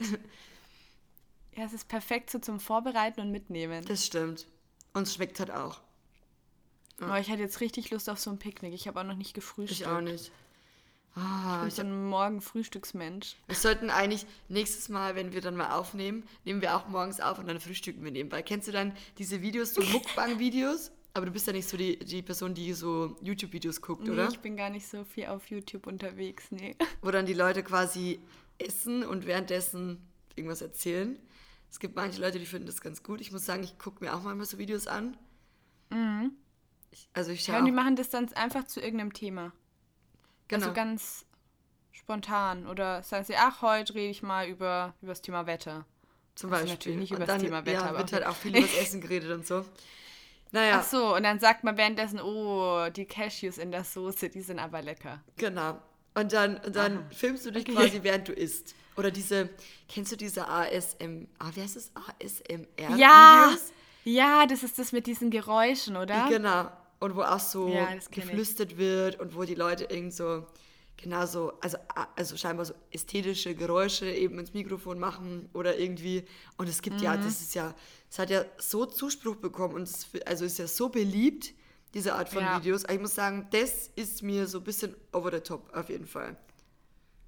Ja, 1.56 1.66
es 1.66 1.74
ist 1.74 1.88
perfekt 1.88 2.30
so 2.30 2.40
zum 2.40 2.60
Vorbereiten 2.60 3.20
und 3.22 3.32
Mitnehmen. 3.32 3.84
Das 3.86 4.06
stimmt. 4.06 4.48
Und 4.94 5.04
es 5.04 5.14
schmeckt 5.16 5.40
halt 5.40 5.52
auch. 5.52 5.80
Aber 7.00 7.20
ich 7.20 7.30
hatte 7.30 7.42
jetzt 7.42 7.62
richtig 7.62 7.90
Lust 7.92 8.10
auf 8.10 8.20
so 8.20 8.30
ein 8.30 8.38
Picknick. 8.40 8.74
Ich 8.74 8.88
habe 8.88 9.00
auch 9.00 9.04
noch 9.04 9.16
nicht 9.16 9.34
gefrühstückt. 9.34 9.82
Ich 9.82 9.88
auch 9.88 10.02
nicht. 10.02 10.32
Ah, 11.16 11.64
Ich 11.66 11.74
ich, 11.74 11.76
bin 11.76 11.88
so 11.88 11.94
ein 11.94 12.06
Morgen-Frühstücksmensch. 12.10 13.36
wir 13.48 13.56
sollten 13.56 13.90
eigentlich 13.90 14.26
nächstes 14.48 14.88
Mal, 14.88 15.16
wenn 15.16 15.34
wir 15.34 15.42
dann 15.42 15.58
mal 15.58 15.72
aufnehmen, 15.78 16.24
nehmen 16.46 16.62
wir 16.62 16.76
auch 16.76 16.88
morgens 16.88 17.20
auf 17.20 17.38
und 17.38 17.48
dann 17.48 17.60
frühstücken 17.60 18.02
wir 18.04 18.12
nebenbei. 18.12 18.42
Kennst 18.44 18.68
du 18.70 18.72
dann 18.72 18.96
diese 19.18 19.42
Videos, 19.42 19.74
so 19.74 19.82
Mukbang-Videos? 19.92 20.92
Aber 21.14 21.26
du 21.26 21.32
bist 21.32 21.46
ja 21.48 21.54
nicht 21.54 21.68
so 21.68 21.76
die, 21.78 22.00
die 22.00 22.22
Person, 22.22 22.54
die 22.54 22.72
so 22.74 23.18
YouTube-Videos 23.22 23.82
guckt, 23.82 24.04
Nee, 24.04 24.12
oder? 24.12 24.30
ich 24.30 24.40
bin 24.40 24.56
gar 24.56 24.70
nicht 24.70 24.88
so 24.88 25.04
viel 25.04 25.26
auf 25.26 25.50
YouTube 25.50 25.88
unterwegs, 25.88 26.46
nee. 26.52 26.76
wo 27.02 27.12
dann 27.12 27.26
die 27.26 27.34
Leute 27.34 27.64
quasi 27.64 28.20
essen 28.58 29.04
und 29.04 29.26
währenddessen 29.28 29.98
irgendwas 30.36 30.62
erzählen. 30.62 31.20
Es 31.70 31.80
gibt 31.80 31.96
manche 31.96 32.22
Leute, 32.22 32.40
die 32.40 32.46
finden 32.46 32.66
das 32.68 32.82
ganz 32.82 33.04
gut. 33.04 33.20
Ich 33.22 33.32
muss 33.32 33.46
sagen, 33.46 33.64
ich 33.64 33.78
gucke 33.78 34.04
mir 34.04 34.14
auch 34.16 34.22
manchmal 34.24 34.46
so 34.46 34.58
Videos 34.58 34.88
an. 34.88 35.18
Ich, 36.92 37.10
also 37.14 37.32
ich 37.32 37.46
Ja, 37.48 37.54
schaue 37.54 37.60
und 37.60 37.66
die 37.66 37.72
machen 37.72 37.96
das 37.96 38.10
dann 38.10 38.32
einfach 38.34 38.66
zu 38.66 38.80
irgendeinem 38.82 39.14
Thema. 39.14 39.52
genau. 40.48 40.64
Also 40.68 40.74
ganz 40.74 41.26
spontan. 41.92 42.68
Oder 42.68 43.04
sagen 43.04 43.26
sie, 43.26 43.36
ach, 43.36 43.62
heute 43.62 43.96
rede 43.96 44.12
ich 44.12 44.22
mal 44.24 44.48
über, 44.48 44.94
über 45.02 45.12
das 45.12 45.22
Thema 45.22 45.46
Wetter. 45.46 45.86
zum 46.36 46.52
also 46.52 46.62
Beispiel. 46.64 46.74
natürlich 46.74 47.00
nicht 47.00 47.12
über 47.12 47.26
das 47.26 47.42
Thema 47.42 47.66
Wetter, 47.66 47.80
ja, 47.84 47.86
aber 47.90 48.00
wird 48.00 48.14
halt 48.14 48.26
auch 48.26 48.36
viel 48.36 48.52
über 48.56 48.62
das 48.62 48.78
Essen 48.82 49.02
geredet 49.02 49.32
und 49.32 49.46
so. 49.46 49.66
Naja, 50.52 50.80
Ach 50.82 50.84
so, 50.88 51.16
und 51.16 51.24
dann 51.24 51.40
sagt 51.40 51.64
man 51.64 51.78
währenddessen, 51.78 52.20
oh, 52.20 52.90
die 52.90 53.06
Cashews 53.06 53.58
in 53.58 53.72
der 53.72 53.84
Soße, 53.86 54.30
die 54.30 54.42
sind 54.42 54.60
aber 54.60 54.82
lecker. 54.82 55.22
genau. 55.38 55.78
Und 56.14 56.34
dann, 56.34 56.58
und 56.58 56.76
dann 56.76 57.10
filmst 57.12 57.46
du 57.46 57.52
dich 57.52 57.64
Okay. 57.64 57.74
quasi, 57.74 58.00
während 58.04 58.28
du 58.28 58.34
isst. 58.34 58.76
Oder 58.98 59.12
diese, 59.12 59.50
kennst 59.88 60.12
du 60.12 60.18
diese 60.18 60.46
ASM, 60.46 61.28
ah, 61.40 61.50
wie 61.54 61.62
heißt 61.62 61.78
es? 61.78 61.90
ASMR? 61.96 62.98
Ja, 62.98 63.46
Videos? 63.48 63.72
ja, 64.04 64.46
das 64.46 64.64
ist 64.64 64.78
das 64.78 64.92
mit 64.92 65.08
diesen 65.08 65.30
Geräuschen, 65.32 65.96
oder? 65.96 66.26
Genau. 66.28 66.70
Und 67.00 67.16
wo 67.16 67.22
auch 67.22 67.40
so 67.40 67.70
Ja, 67.70 67.86
kenn 67.86 68.00
ich. 68.00 68.10
geflüstert 68.12 68.78
wird 68.78 69.22
und 69.22 69.36
wo 69.38 69.44
die 69.44 69.56
Leute 69.56 69.86
irgend 69.86 70.14
so, 70.14 70.46
genau 71.02 71.26
so, 71.26 71.54
also, 71.62 71.78
also 72.16 72.38
scheinbar 72.38 72.66
so 72.66 72.74
ästhetische 72.92 73.56
Geräusche 73.56 74.10
eben 74.10 74.38
ins 74.40 74.54
Mikrofon 74.54 75.00
machen 75.00 75.50
oder 75.54 75.78
irgendwie. 75.78 76.26
Und 76.58 76.70
es 76.70 76.82
gibt 76.82 76.98
Mhm. 76.98 77.04
ja, 77.04 77.18
das 77.18 77.42
ist 77.42 77.56
ja, 77.56 77.74
es 78.10 78.20
hat 78.20 78.30
ja 78.30 78.46
so 78.58 78.86
Zuspruch 78.86 79.36
bekommen 79.38 79.76
und 79.76 79.84
es 79.84 80.08
also 80.26 80.46
ist 80.46 80.58
ja 80.60 80.68
so 80.68 80.90
beliebt, 80.90 81.54
diese 81.94 82.16
Art 82.16 82.30
von 82.30 82.44
Ja. 82.44 82.58
Videos. 82.60 82.86
Aber 82.86 82.94
Ich 82.94 83.02
muss 83.02 83.16
sagen, 83.16 83.48
das 83.52 83.90
ist 83.96 84.22
mir 84.24 84.48
so 84.48 84.60
ein 84.60 84.64
bisschen 84.64 84.96
over 85.12 85.32
the 85.32 85.40
top, 85.42 85.76
auf 85.76 85.90
jeden 85.90 86.08
Fall. 86.08 86.38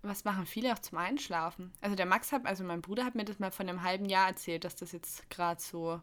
Was 0.04 0.26
machen 0.26 0.46
viele 0.46 0.74
auch 0.74 0.80
zum 0.80 0.98
Einschlafen? 0.98 1.72
Also 1.82 1.96
der 1.96 2.06
Max 2.06 2.32
hat, 2.32 2.46
also 2.46 2.64
mein 2.64 2.82
Bruder 2.82 3.06
hat 3.06 3.16
mir 3.16 3.24
das 3.26 3.40
mal 3.40 3.52
von 3.52 3.70
einem 3.70 3.84
halben 3.84 4.06
Jahr 4.06 4.28
erzählt, 4.28 4.66
dass 4.66 4.76
das 4.76 4.92
jetzt 4.92 5.30
gerade 5.30 5.62
so 5.62 6.02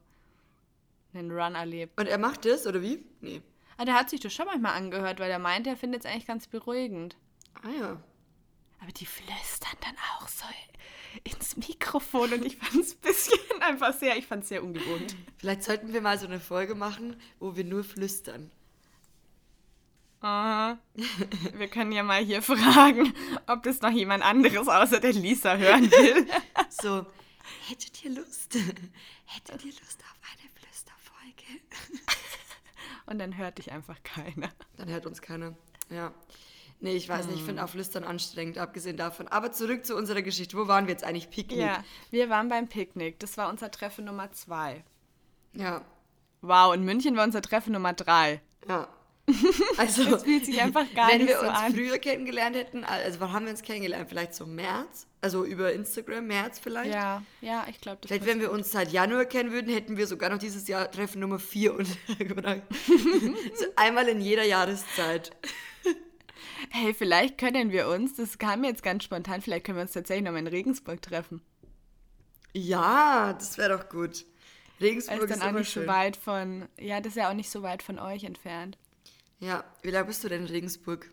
einen 1.12 1.30
Run 1.30 1.54
erlebt. 1.54 1.98
Und 2.00 2.06
er 2.06 2.18
macht 2.18 2.44
das, 2.46 2.66
oder 2.66 2.80
wie? 2.82 3.04
Nee. 3.20 3.42
Aber 3.76 3.84
der 3.86 3.94
hat 3.94 4.10
sich 4.10 4.20
das 4.20 4.32
schon 4.32 4.46
manchmal 4.46 4.74
angehört, 4.74 5.20
weil 5.20 5.30
er 5.30 5.38
meint, 5.38 5.66
er 5.66 5.76
findet 5.76 6.04
es 6.04 6.10
eigentlich 6.10 6.26
ganz 6.26 6.46
beruhigend. 6.46 7.16
Ah 7.62 7.70
ja. 7.70 8.02
Aber 8.80 8.92
die 8.92 9.06
flüstern 9.06 9.76
dann 9.80 9.96
auch 10.16 10.28
so 10.28 10.46
ins 11.24 11.56
Mikrofon 11.56 12.32
und 12.32 12.44
ich 12.46 12.56
fand 12.56 12.76
es 12.76 12.94
ein 12.94 13.00
bisschen 13.00 13.38
einfach 13.60 13.92
sehr, 13.92 14.16
ich 14.16 14.26
fand 14.26 14.42
es 14.44 14.48
sehr 14.48 14.62
ungewohnt. 14.62 15.16
Vielleicht 15.38 15.64
sollten 15.64 15.92
wir 15.92 16.00
mal 16.00 16.18
so 16.18 16.26
eine 16.26 16.40
Folge 16.40 16.74
machen, 16.74 17.20
wo 17.38 17.56
wir 17.56 17.64
nur 17.64 17.84
flüstern. 17.84 18.50
Aha. 20.22 20.78
Wir 21.54 21.68
können 21.68 21.92
ja 21.92 22.02
mal 22.02 22.22
hier 22.22 22.42
fragen, 22.42 23.14
ob 23.46 23.62
das 23.62 23.80
noch 23.80 23.90
jemand 23.90 24.22
anderes 24.22 24.68
außer 24.68 25.00
der 25.00 25.12
Lisa 25.14 25.56
hören 25.56 25.90
will. 25.90 26.26
So, 26.72 27.04
hättet 27.68 28.04
ihr 28.04 28.12
Lust? 28.12 28.54
Hättet 29.24 29.64
ihr 29.64 29.72
Lust 29.72 30.00
auf 30.02 30.20
eine 30.22 30.48
Flüsterfolge? 30.54 31.60
Und 33.06 33.18
dann 33.18 33.36
hört 33.36 33.58
dich 33.58 33.72
einfach 33.72 34.00
keiner. 34.04 34.50
Dann 34.76 34.88
hört 34.88 35.04
uns 35.04 35.20
keiner. 35.20 35.56
Ja. 35.90 36.14
Nee, 36.82 36.94
ich 36.96 37.08
weiß 37.08 37.26
nicht, 37.26 37.36
ich 37.38 37.44
finde 37.44 37.62
auch 37.62 37.68
Flüstern 37.68 38.04
anstrengend, 38.04 38.56
abgesehen 38.56 38.96
davon. 38.96 39.28
Aber 39.28 39.52
zurück 39.52 39.84
zu 39.84 39.94
unserer 39.94 40.22
Geschichte. 40.22 40.56
Wo 40.56 40.66
waren 40.66 40.86
wir 40.86 40.92
jetzt 40.92 41.04
eigentlich? 41.04 41.28
Picknick. 41.28 41.58
Ja, 41.60 41.84
wir 42.10 42.30
waren 42.30 42.48
beim 42.48 42.68
Picknick. 42.68 43.18
Das 43.20 43.36
war 43.36 43.50
unser 43.50 43.70
Treffen 43.70 44.06
Nummer 44.06 44.32
zwei. 44.32 44.82
Ja. 45.52 45.82
Wow, 46.40 46.74
in 46.74 46.84
München 46.84 47.16
war 47.16 47.24
unser 47.24 47.42
Treffen 47.42 47.72
Nummer 47.74 47.92
drei. 47.92 48.40
Ja. 48.68 48.88
Also, 49.76 50.04
Das 50.10 50.24
fühlt 50.24 50.44
sich 50.44 50.60
einfach 50.60 50.84
gar 50.94 51.08
wenn 51.08 51.18
nicht 51.18 51.28
wir 51.28 51.38
so 51.38 51.46
uns 51.46 51.58
an. 51.58 51.72
früher 51.72 51.98
kennengelernt 51.98 52.56
hätten, 52.56 52.82
also 52.84 53.20
wann 53.20 53.32
haben 53.32 53.44
wir 53.44 53.52
uns 53.52 53.62
kennengelernt? 53.62 54.08
Vielleicht 54.08 54.34
so 54.34 54.44
März? 54.44 55.06
Also 55.20 55.44
über 55.44 55.72
Instagram, 55.72 56.26
März 56.26 56.58
vielleicht? 56.58 56.92
Ja, 56.92 57.22
ja, 57.40 57.64
ich 57.70 57.80
glaube, 57.80 57.98
das 58.00 58.08
Vielleicht, 58.08 58.26
wenn 58.26 58.40
wir 58.40 58.50
uns 58.50 58.72
seit 58.72 58.90
Januar 58.90 59.26
kennen 59.26 59.52
würden, 59.52 59.72
hätten 59.72 59.96
wir 59.96 60.06
sogar 60.06 60.30
noch 60.30 60.38
dieses 60.38 60.66
Jahr 60.66 60.90
Treffen 60.90 61.20
Nummer 61.20 61.38
4 61.38 61.74
untergebracht. 61.74 62.62
so 62.86 63.66
einmal 63.76 64.08
in 64.08 64.20
jeder 64.20 64.44
Jahreszeit. 64.44 65.30
Hey, 66.72 66.94
vielleicht 66.94 67.36
können 67.36 67.72
wir 67.72 67.88
uns, 67.88 68.14
das 68.14 68.38
kam 68.38 68.62
jetzt 68.62 68.84
ganz 68.84 69.02
spontan, 69.02 69.42
vielleicht 69.42 69.66
können 69.66 69.76
wir 69.76 69.82
uns 69.82 69.92
tatsächlich 69.92 70.24
noch 70.24 70.30
mal 70.30 70.38
in 70.38 70.46
Regensburg 70.46 71.02
treffen. 71.02 71.42
Ja, 72.52 73.32
das 73.32 73.58
wäre 73.58 73.76
doch 73.76 73.88
gut. 73.88 74.24
Regensburg 74.80 75.24
es 75.24 75.30
ist 75.30 75.42
dann 75.42 75.48
auch 75.48 75.58
nicht 75.58 75.68
so 75.68 75.80
schön. 75.80 75.88
weit 75.88 76.16
von, 76.16 76.68
ja, 76.78 77.00
das 77.00 77.12
ist 77.12 77.16
ja 77.16 77.28
auch 77.28 77.34
nicht 77.34 77.50
so 77.50 77.62
weit 77.62 77.82
von 77.82 77.98
euch 77.98 78.22
entfernt. 78.22 78.78
Ja, 79.40 79.64
wie 79.82 79.90
lange 79.90 80.06
bist 80.06 80.22
du 80.22 80.28
denn 80.28 80.42
in 80.42 80.48
Regensburg? 80.48 81.10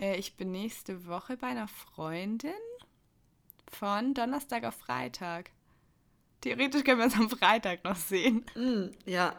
Äh, 0.00 0.16
ich 0.16 0.36
bin 0.36 0.52
nächste 0.52 1.06
Woche 1.06 1.36
bei 1.36 1.48
einer 1.48 1.68
Freundin 1.68 2.52
von 3.68 4.14
Donnerstag 4.14 4.62
auf 4.64 4.76
Freitag. 4.76 5.50
Theoretisch 6.40 6.84
können 6.84 6.98
wir 6.98 7.06
uns 7.06 7.16
am 7.16 7.30
Freitag 7.30 7.82
noch 7.82 7.96
sehen. 7.96 8.44
Hm, 8.54 8.92
ja. 9.06 9.34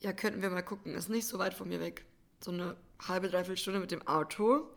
Ja, 0.00 0.12
könnten 0.12 0.42
wir 0.42 0.50
mal 0.50 0.62
gucken. 0.62 0.94
Ist 0.94 1.08
nicht 1.08 1.26
so 1.26 1.38
weit 1.38 1.54
von 1.54 1.68
mir 1.68 1.80
weg. 1.80 2.04
So 2.40 2.50
eine 2.50 2.76
halbe, 3.06 3.28
dreiviertel 3.28 3.56
Stunde 3.56 3.80
mit 3.80 3.90
dem 3.90 4.06
Auto 4.06 4.68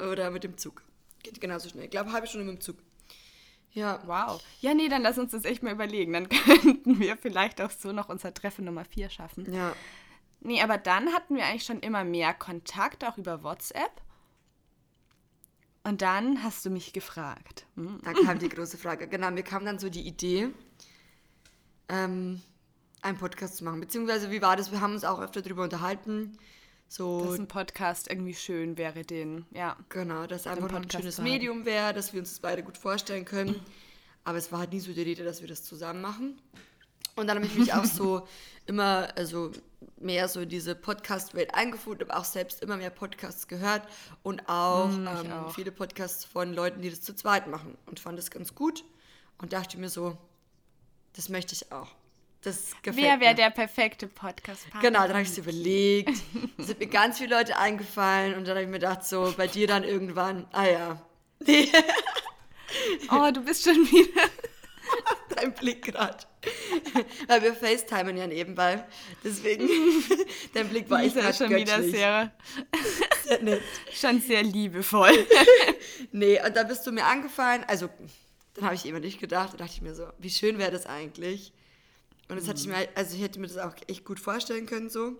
oder 0.00 0.30
mit 0.30 0.44
dem 0.44 0.56
Zug. 0.58 0.82
Geht 1.22 1.40
genauso 1.40 1.68
schnell. 1.68 1.84
Ich 1.84 1.90
glaube, 1.90 2.12
halbe 2.12 2.26
Stunde 2.26 2.46
mit 2.46 2.56
dem 2.56 2.60
Zug. 2.60 2.76
Ja, 3.72 4.02
Wow. 4.06 4.42
Ja, 4.60 4.74
nee, 4.74 4.88
dann 4.88 5.02
lass 5.02 5.18
uns 5.18 5.32
das 5.32 5.44
echt 5.44 5.62
mal 5.62 5.72
überlegen. 5.72 6.12
Dann 6.12 6.28
könnten 6.28 6.98
wir 7.00 7.16
vielleicht 7.16 7.60
auch 7.60 7.70
so 7.70 7.92
noch 7.92 8.08
unser 8.08 8.34
Treffen 8.34 8.64
Nummer 8.64 8.84
4 8.84 9.10
schaffen. 9.10 9.52
ja. 9.52 9.74
Nee, 10.44 10.60
aber 10.60 10.76
dann 10.76 11.12
hatten 11.12 11.36
wir 11.36 11.46
eigentlich 11.46 11.62
schon 11.62 11.78
immer 11.78 12.02
mehr 12.02 12.34
Kontakt, 12.34 13.04
auch 13.04 13.16
über 13.16 13.44
WhatsApp. 13.44 14.02
Und 15.84 16.02
dann 16.02 16.42
hast 16.42 16.64
du 16.64 16.70
mich 16.70 16.92
gefragt. 16.92 17.64
Hm. 17.76 18.00
Da 18.02 18.12
kam 18.12 18.40
die 18.40 18.48
große 18.48 18.76
Frage. 18.76 19.06
Genau, 19.06 19.30
mir 19.30 19.44
kam 19.44 19.64
dann 19.64 19.78
so 19.78 19.88
die 19.88 20.04
Idee, 20.04 20.48
ähm, 21.88 22.42
einen 23.02 23.18
Podcast 23.18 23.56
zu 23.56 23.64
machen. 23.64 23.80
Beziehungsweise, 23.80 24.32
wie 24.32 24.42
war 24.42 24.56
das? 24.56 24.72
Wir 24.72 24.80
haben 24.80 24.94
uns 24.94 25.04
auch 25.04 25.20
öfter 25.20 25.42
darüber 25.42 25.62
unterhalten. 25.62 26.36
So, 26.92 27.24
Dass 27.24 27.38
ein 27.38 27.48
Podcast 27.48 28.10
irgendwie 28.10 28.34
schön 28.34 28.76
wäre, 28.76 29.02
den, 29.02 29.46
ja. 29.50 29.78
genau, 29.88 30.26
dass 30.26 30.46
einfach 30.46 30.70
ein 30.74 30.90
schönes. 30.90 31.16
Medium 31.16 31.64
wäre, 31.64 31.94
dass 31.94 32.12
wir 32.12 32.20
uns 32.20 32.28
das 32.28 32.40
beide 32.40 32.62
gut 32.62 32.76
vorstellen 32.76 33.24
können. 33.24 33.58
Aber 34.24 34.36
es 34.36 34.52
war 34.52 34.58
halt 34.58 34.74
nie 34.74 34.80
so 34.80 34.92
die 34.92 35.00
Rede, 35.00 35.24
dass 35.24 35.40
wir 35.40 35.48
das 35.48 35.64
zusammen 35.64 36.02
machen. 36.02 36.38
Und 37.16 37.28
dann 37.28 37.38
habe 37.38 37.46
ich 37.46 37.54
mich 37.54 37.72
auch 37.72 37.86
so 37.86 38.28
immer, 38.66 39.08
also 39.16 39.52
mehr 39.96 40.28
so 40.28 40.40
in 40.40 40.50
diese 40.50 40.74
Podcast-Welt 40.74 41.54
eingefunden, 41.54 42.06
habe 42.10 42.20
auch 42.20 42.26
selbst 42.26 42.62
immer 42.62 42.76
mehr 42.76 42.90
Podcasts 42.90 43.48
gehört 43.48 43.88
und 44.22 44.46
auch, 44.50 44.88
Mm, 44.88 45.06
ähm, 45.06 45.32
auch. 45.32 45.54
viele 45.54 45.72
Podcasts 45.72 46.26
von 46.26 46.52
Leuten, 46.52 46.82
die 46.82 46.90
das 46.90 47.00
zu 47.00 47.14
zweit 47.16 47.46
machen 47.46 47.78
und 47.86 48.00
fand 48.00 48.18
das 48.18 48.30
ganz 48.30 48.54
gut 48.54 48.84
und 49.38 49.54
dachte 49.54 49.78
mir 49.78 49.88
so, 49.88 50.18
das 51.14 51.30
möchte 51.30 51.54
ich 51.54 51.72
auch. 51.72 51.88
Das 52.42 52.72
gefällt 52.82 53.04
Wer 53.04 53.20
wäre 53.20 53.34
der 53.34 53.50
perfekte 53.50 54.08
podcast 54.08 54.66
Genau, 54.80 55.00
dann 55.02 55.10
habe 55.10 55.22
ich 55.22 55.28
es 55.28 55.38
überlegt. 55.38 56.10
Es 56.58 56.66
sind 56.66 56.80
mir 56.80 56.88
ganz 56.88 57.18
viele 57.18 57.36
Leute 57.36 57.56
eingefallen 57.56 58.34
und 58.34 58.46
dann 58.48 58.56
habe 58.56 58.62
ich 58.62 58.66
mir 58.66 58.80
gedacht, 58.80 59.04
so 59.04 59.32
bei 59.36 59.46
dir 59.46 59.68
dann 59.68 59.84
irgendwann, 59.84 60.46
ah 60.52 60.66
ja, 60.66 61.02
nee, 61.40 61.68
Oh, 63.10 63.30
du 63.32 63.42
bist 63.42 63.64
schon 63.64 63.76
wieder. 63.76 64.22
dein 65.36 65.52
Blick 65.52 65.82
gerade. 65.84 66.18
Weil 67.26 67.42
wir 67.42 67.54
FaceTimen 67.54 68.16
ja 68.16 68.26
nebenbei. 68.26 68.84
Deswegen, 69.24 69.68
dein 70.54 70.68
Blick 70.68 70.90
war 70.90 71.02
echt 71.02 71.14
Lisa 71.14 71.20
grad 71.20 71.30
ist 71.30 71.38
schon 71.38 71.56
wieder 71.56 71.82
sehr, 71.82 72.32
Sehr 73.24 73.42
nett. 73.42 73.62
schon 73.92 74.20
sehr 74.20 74.42
liebevoll. 74.42 75.26
Nee, 76.10 76.40
und 76.44 76.56
dann 76.56 76.68
bist 76.68 76.86
du 76.86 76.92
mir 76.92 77.04
angefallen. 77.04 77.64
Also, 77.66 77.88
dann 78.54 78.64
habe 78.64 78.74
ich 78.74 78.84
immer 78.86 79.00
nicht 79.00 79.20
gedacht. 79.20 79.54
Da 79.54 79.58
dachte 79.58 79.72
ich 79.74 79.82
mir 79.82 79.94
so, 79.94 80.06
wie 80.18 80.30
schön 80.30 80.58
wäre 80.58 80.70
das 80.70 80.86
eigentlich. 80.86 81.52
Und 82.32 82.40
das 82.40 82.48
hatte 82.48 82.60
ich 82.60 82.66
mir, 82.66 82.88
also 82.94 83.14
ich 83.14 83.22
hätte 83.22 83.38
mir 83.38 83.46
das 83.46 83.58
auch 83.58 83.74
echt 83.88 84.06
gut 84.06 84.18
vorstellen 84.18 84.64
können 84.64 84.88
so. 84.88 85.08
Und 85.08 85.18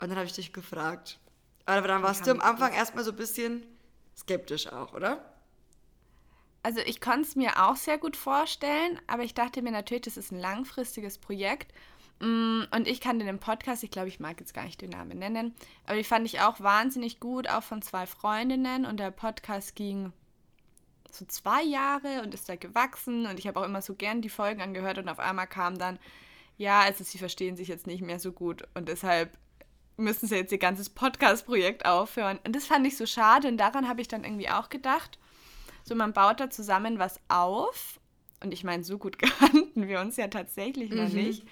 dann 0.00 0.16
habe 0.16 0.26
ich 0.26 0.32
dich 0.32 0.52
gefragt. 0.52 1.20
Aber 1.64 1.86
dann 1.86 2.02
warst 2.02 2.26
du 2.26 2.32
am 2.32 2.40
Anfang 2.40 2.72
erstmal 2.72 3.04
so 3.04 3.12
ein 3.12 3.16
bisschen 3.16 3.64
skeptisch 4.16 4.66
auch, 4.66 4.94
oder? 4.94 5.32
Also 6.64 6.80
ich 6.80 7.00
konnte 7.00 7.20
es 7.20 7.36
mir 7.36 7.64
auch 7.64 7.76
sehr 7.76 7.98
gut 7.98 8.16
vorstellen, 8.16 9.00
aber 9.06 9.22
ich 9.22 9.32
dachte 9.32 9.62
mir 9.62 9.70
natürlich, 9.70 10.02
das 10.02 10.16
ist 10.16 10.32
ein 10.32 10.40
langfristiges 10.40 11.18
Projekt. 11.18 11.72
Mm, 12.18 12.62
Und 12.72 12.88
ich 12.88 13.00
kannte 13.00 13.24
den 13.24 13.38
Podcast, 13.38 13.84
ich 13.84 13.92
glaube, 13.92 14.08
ich 14.08 14.18
mag 14.18 14.40
jetzt 14.40 14.54
gar 14.54 14.64
nicht 14.64 14.80
den 14.80 14.90
Namen 14.90 15.20
nennen, 15.20 15.54
aber 15.86 15.96
die 15.98 16.04
fand 16.04 16.26
ich 16.26 16.40
auch 16.40 16.58
wahnsinnig 16.58 17.20
gut, 17.20 17.48
auch 17.48 17.62
von 17.62 17.80
zwei 17.80 18.06
Freundinnen. 18.06 18.86
Und 18.86 18.98
der 18.98 19.12
Podcast 19.12 19.76
ging 19.76 20.12
so 21.10 21.24
zwei 21.26 21.62
Jahre 21.62 22.22
und 22.22 22.34
ist 22.34 22.48
da 22.48 22.56
gewachsen. 22.56 23.26
Und 23.26 23.38
ich 23.38 23.46
habe 23.46 23.60
auch 23.60 23.64
immer 23.64 23.82
so 23.82 23.94
gern 23.94 24.22
die 24.22 24.28
Folgen 24.28 24.60
angehört 24.60 24.98
und 24.98 25.08
auf 25.08 25.18
einmal 25.18 25.46
kam 25.46 25.78
dann, 25.78 25.98
ja, 26.56 26.80
also 26.80 27.04
sie 27.04 27.18
verstehen 27.18 27.56
sich 27.56 27.68
jetzt 27.68 27.86
nicht 27.86 28.02
mehr 28.02 28.18
so 28.18 28.32
gut 28.32 28.64
und 28.74 28.88
deshalb 28.88 29.36
müssen 29.96 30.28
sie 30.28 30.36
jetzt 30.36 30.52
ihr 30.52 30.58
ganzes 30.58 30.90
Podcast-Projekt 30.90 31.84
aufhören. 31.86 32.38
Und 32.46 32.54
das 32.54 32.66
fand 32.66 32.86
ich 32.86 32.96
so 32.96 33.04
schade 33.06 33.48
und 33.48 33.56
daran 33.56 33.88
habe 33.88 34.00
ich 34.00 34.08
dann 34.08 34.24
irgendwie 34.24 34.48
auch 34.48 34.68
gedacht. 34.68 35.18
So, 35.84 35.94
man 35.94 36.12
baut 36.12 36.38
da 36.40 36.50
zusammen 36.50 36.98
was 36.98 37.20
auf. 37.28 37.98
Und 38.42 38.52
ich 38.52 38.62
meine, 38.62 38.84
so 38.84 38.98
gut 38.98 39.18
kannten 39.40 39.88
wir 39.88 40.00
uns 40.00 40.16
ja 40.16 40.28
tatsächlich 40.28 40.90
noch 40.90 41.08
nicht. 41.08 41.44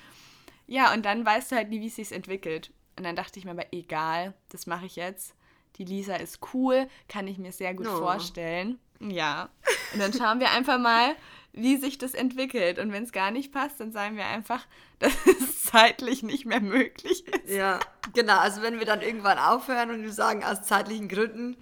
Ja, 0.69 0.92
und 0.92 1.05
dann 1.05 1.25
weißt 1.27 1.51
du 1.53 1.57
halt 1.57 1.71
nie, 1.71 1.81
wie 1.81 1.88
es 1.88 1.97
sich 1.97 2.12
entwickelt. 2.12 2.73
Und 2.97 3.05
dann 3.05 3.16
dachte 3.16 3.38
ich 3.38 3.45
mir 3.45 3.51
aber, 3.53 3.73
egal, 3.73 4.35
das 4.51 4.66
mache 4.66 4.87
ich 4.87 4.97
jetzt. 4.97 5.35
Die 5.77 5.85
Lisa 5.85 6.14
ist 6.16 6.40
cool, 6.55 6.88
kann 7.09 7.27
ich 7.29 7.38
mir 7.38 7.53
sehr 7.53 7.75
gut 7.75 7.87
Oh. 7.88 7.99
vorstellen. 7.99 8.79
Ja. 9.01 9.49
Und 9.93 10.01
dann 10.01 10.13
schauen 10.13 10.41
wir 10.41 10.51
einfach 10.51 10.79
mal, 10.79 11.15
wie 11.53 11.77
sich 11.77 11.99
das 11.99 12.15
entwickelt. 12.15 12.79
Und 12.79 12.93
wenn 12.93 13.05
es 13.05 13.13
gar 13.13 13.31
nicht 13.31 13.53
passt, 13.53 13.81
dann 13.81 13.93
sagen 13.93 14.17
wir 14.17 14.27
einfach, 14.27 14.67
dass 14.99 15.13
es 15.27 15.65
zeitlich 15.65 16.23
nicht 16.23 16.47
mehr 16.47 16.61
möglich 16.61 17.27
ist. 17.27 17.55
Ja, 17.55 17.81
genau. 18.15 18.39
Also 18.39 18.63
wenn 18.63 18.79
wir 18.79 18.87
dann 18.87 19.03
irgendwann 19.03 19.39
aufhören 19.39 19.91
und 19.91 20.03
wir 20.03 20.13
sagen, 20.13 20.45
aus 20.45 20.63
zeitlichen 20.63 21.09
Gründen, 21.09 21.57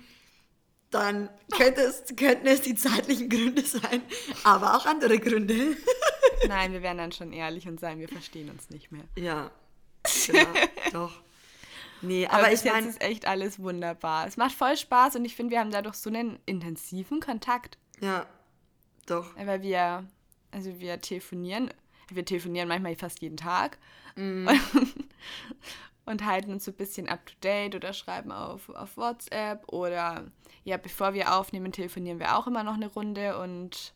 dann 0.91 1.29
könnte 1.57 1.81
es, 1.81 2.05
könnten 2.17 2.47
es 2.47 2.61
die 2.61 2.77
zeitlichen 2.77 3.29
Gründe 3.29 3.63
sein, 3.63 4.01
aber 4.45 4.77
auch 4.77 4.87
andere 4.87 5.19
Gründe. 5.19 5.77
Nein, 6.47 6.73
wir 6.73 6.83
werden 6.83 6.99
dann 6.99 7.13
schon 7.13 7.33
ehrlich 7.33 7.67
und 7.67 7.81
sagen, 7.81 7.99
wir 7.99 8.09
verstehen 8.09 8.49
uns 8.49 8.71
nicht 8.71 8.93
mehr. 8.93 9.03
Ja, 9.17 9.51
genau, 10.27 10.47
doch. 10.93 11.24
Nee, 12.07 12.27
aber, 12.27 12.39
Aber, 12.45 12.53
ich 12.53 12.65
meine, 12.65 12.87
ist 12.89 13.01
echt 13.01 13.27
alles 13.27 13.59
wunderbar. 13.59 14.27
Es 14.27 14.37
macht 14.37 14.53
voll 14.53 14.77
Spaß 14.77 15.17
und 15.17 15.25
ich 15.25 15.35
finde, 15.37 15.53
wir 15.53 15.61
haben 15.61 15.71
dadurch 15.71 15.97
so 15.97 16.11
einen 16.11 16.39
intensiven 16.47 17.21
Kontakt. 17.21 17.79
ja, 18.01 18.27
doch. 19.07 19.37
Weil 19.37 19.61
wir, 19.63 20.05
also 20.51 20.81
wir 20.81 21.01
telefonieren, 21.01 21.71
wir 22.11 22.25
telefonieren 22.25 22.69
manchmal 22.69 22.95
fast 22.97 23.21
jeden 23.21 23.37
Tag 23.37 23.79
Mhm. 24.17 24.49
und, 24.75 24.95
und 26.07 26.25
halten 26.25 26.53
uns 26.53 26.65
so 26.65 26.71
ein 26.71 26.77
bisschen 26.77 27.09
up 27.09 27.27
to 27.27 27.35
date 27.43 27.75
oder 27.75 27.93
schreiben 27.93 28.31
auf, 28.33 28.69
auf 28.71 28.97
WhatsApp 28.97 29.67
oder 29.73 30.25
ja, 30.63 30.77
bevor 30.79 31.13
wir 31.15 31.35
aufnehmen, 31.35 31.73
telefonieren 31.73 32.19
wir 32.21 32.39
auch 32.39 32.47
immer 32.47 32.63
noch 32.65 32.75
eine 32.75 32.87
Runde 32.87 33.39
und 33.39 33.93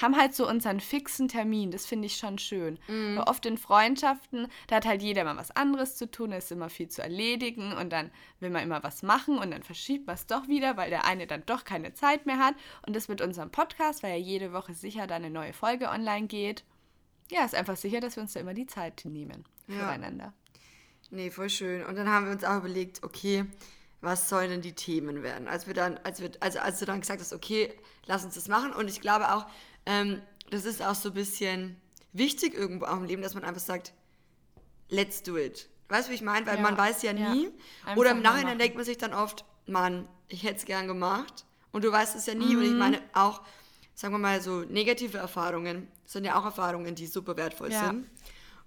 haben 0.00 0.16
halt 0.16 0.34
so 0.34 0.48
unseren 0.48 0.80
fixen 0.80 1.28
Termin. 1.28 1.70
Das 1.70 1.86
finde 1.86 2.06
ich 2.06 2.16
schon 2.16 2.38
schön. 2.38 2.78
Mhm. 2.88 3.16
Weil 3.16 3.24
oft 3.24 3.46
in 3.46 3.58
Freundschaften, 3.58 4.48
da 4.68 4.76
hat 4.76 4.86
halt 4.86 5.02
jeder 5.02 5.24
mal 5.24 5.36
was 5.36 5.50
anderes 5.52 5.96
zu 5.96 6.10
tun, 6.10 6.32
es 6.32 6.46
ist 6.46 6.52
immer 6.52 6.68
viel 6.68 6.88
zu 6.88 7.02
erledigen 7.02 7.72
und 7.72 7.92
dann 7.92 8.10
will 8.40 8.50
man 8.50 8.62
immer 8.62 8.82
was 8.82 9.02
machen 9.02 9.38
und 9.38 9.50
dann 9.50 9.62
verschiebt 9.62 10.06
man 10.06 10.14
es 10.16 10.26
doch 10.26 10.48
wieder, 10.48 10.76
weil 10.76 10.90
der 10.90 11.04
eine 11.04 11.26
dann 11.26 11.42
doch 11.46 11.64
keine 11.64 11.94
Zeit 11.94 12.26
mehr 12.26 12.38
hat. 12.38 12.54
Und 12.86 12.94
das 12.96 13.08
mit 13.08 13.20
unserem 13.20 13.50
Podcast, 13.50 14.02
weil 14.02 14.10
ja 14.12 14.24
jede 14.24 14.52
Woche 14.52 14.74
sicher 14.74 15.06
da 15.06 15.16
eine 15.16 15.30
neue 15.30 15.52
Folge 15.52 15.88
online 15.88 16.26
geht. 16.26 16.64
Ja, 17.30 17.44
ist 17.44 17.54
einfach 17.54 17.76
sicher, 17.76 18.00
dass 18.00 18.16
wir 18.16 18.22
uns 18.22 18.32
da 18.34 18.40
immer 18.40 18.54
die 18.54 18.66
Zeit 18.66 19.02
nehmen 19.04 19.44
Ja. 19.66 19.78
füreinander. 19.78 20.32
Nee, 21.10 21.30
voll 21.30 21.48
schön. 21.50 21.84
Und 21.84 21.96
dann 21.96 22.08
haben 22.08 22.26
wir 22.26 22.32
uns 22.32 22.44
auch 22.44 22.58
überlegt, 22.58 23.02
okay, 23.02 23.44
was 24.00 24.28
sollen 24.28 24.50
denn 24.50 24.60
die 24.62 24.74
Themen 24.74 25.22
werden? 25.22 25.48
Als 25.48 25.66
wir 25.66 25.74
dann, 25.74 25.98
als 26.04 26.20
wir, 26.20 26.30
also 26.40 26.58
als 26.58 26.78
du 26.78 26.84
dann 26.84 27.00
gesagt 27.00 27.20
hast, 27.20 27.32
okay, 27.32 27.72
lass 28.06 28.24
uns 28.24 28.34
das 28.34 28.48
machen. 28.48 28.72
Und 28.72 28.88
ich 28.88 29.00
glaube 29.00 29.32
auch, 29.32 29.46
ähm, 29.86 30.20
das 30.50 30.64
ist 30.64 30.82
auch 30.82 30.94
so 30.94 31.08
ein 31.10 31.14
bisschen 31.14 31.76
wichtig 32.12 32.54
irgendwo 32.54 32.86
auch 32.86 32.96
im 32.96 33.04
Leben, 33.04 33.22
dass 33.22 33.34
man 33.34 33.44
einfach 33.44 33.60
sagt, 33.60 33.92
let's 34.88 35.22
do 35.22 35.36
it. 35.36 35.68
Weißt 35.88 36.08
du, 36.08 36.12
wie 36.12 36.16
ich 36.16 36.22
meine? 36.22 36.46
Weil 36.46 36.56
Ja, 36.56 36.62
man 36.62 36.76
weiß 36.78 37.02
ja 37.02 37.12
ja. 37.12 37.34
nie. 37.34 37.50
Einfach 37.84 37.96
Oder 38.00 38.10
im 38.12 38.22
Nachhinein 38.22 38.58
denkt 38.58 38.76
man 38.76 38.84
sich 38.84 38.98
dann 38.98 39.12
oft, 39.14 39.44
Mann, 39.66 40.08
ich 40.28 40.42
hätte 40.42 40.56
es 40.56 40.64
gern 40.64 40.86
gemacht. 40.86 41.44
Und 41.72 41.84
du 41.84 41.90
weißt 41.92 42.16
es 42.16 42.26
ja 42.26 42.34
nie. 42.34 42.56
Und 42.56 42.62
Mhm. 42.62 42.70
ich 42.70 42.74
meine 42.74 43.00
auch, 43.12 43.42
sagen 43.94 44.14
wir 44.14 44.18
mal 44.18 44.40
so, 44.40 44.60
negative 44.60 45.18
Erfahrungen 45.18 45.88
sind 46.06 46.24
ja 46.24 46.38
auch 46.38 46.44
Erfahrungen, 46.44 46.94
die 46.94 47.06
super 47.06 47.36
wertvoll 47.36 47.72
Ja. 47.72 47.86
sind. 47.90 48.06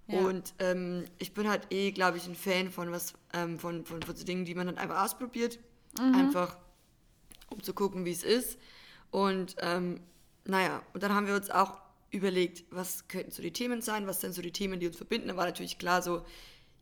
Ja. 0.08 0.20
Und 0.20 0.54
ähm, 0.60 1.06
ich 1.18 1.34
bin 1.34 1.50
halt 1.50 1.68
eh, 1.72 1.92
glaube 1.92 2.18
ich, 2.18 2.28
ein 2.28 2.36
Fan 2.36 2.72
von 2.72 2.92
was, 2.92 3.14
ähm, 3.34 3.60
von, 3.60 3.86
von, 3.86 4.02
von 4.02 4.16
so 4.16 4.24
Dingen, 4.26 4.46
die 4.46 4.56
man 4.56 4.68
dann 4.68 4.78
einfach 4.78 5.04
ausprobiert. 5.04 5.60
Mhm. 6.00 6.16
Einfach, 6.16 6.58
um 7.50 7.62
zu 7.64 7.74
gucken, 7.74 8.06
wie 8.06 8.12
es 8.12 8.24
ist. 8.24 8.58
Und 9.12 9.56
ähm, 9.60 10.02
naja, 10.48 10.82
und 10.94 11.04
dann 11.04 11.14
haben 11.14 11.28
wir 11.28 11.36
uns 11.36 11.50
auch 11.50 11.78
überlegt, 12.10 12.66
was 12.72 13.08
könnten 13.08 13.32
so 13.32 13.42
die 13.42 13.52
Themen 13.52 13.82
sein, 13.82 14.08
was 14.08 14.22
sind 14.22 14.34
so 14.34 14.42
die 14.42 14.52
Themen, 14.52 14.80
die 14.80 14.88
uns 14.88 14.98
verbinden. 14.98 15.28
Da 15.28 15.38
war 15.38 15.46
natürlich 15.46 15.78
klar 15.78 16.02
so, 16.02 16.26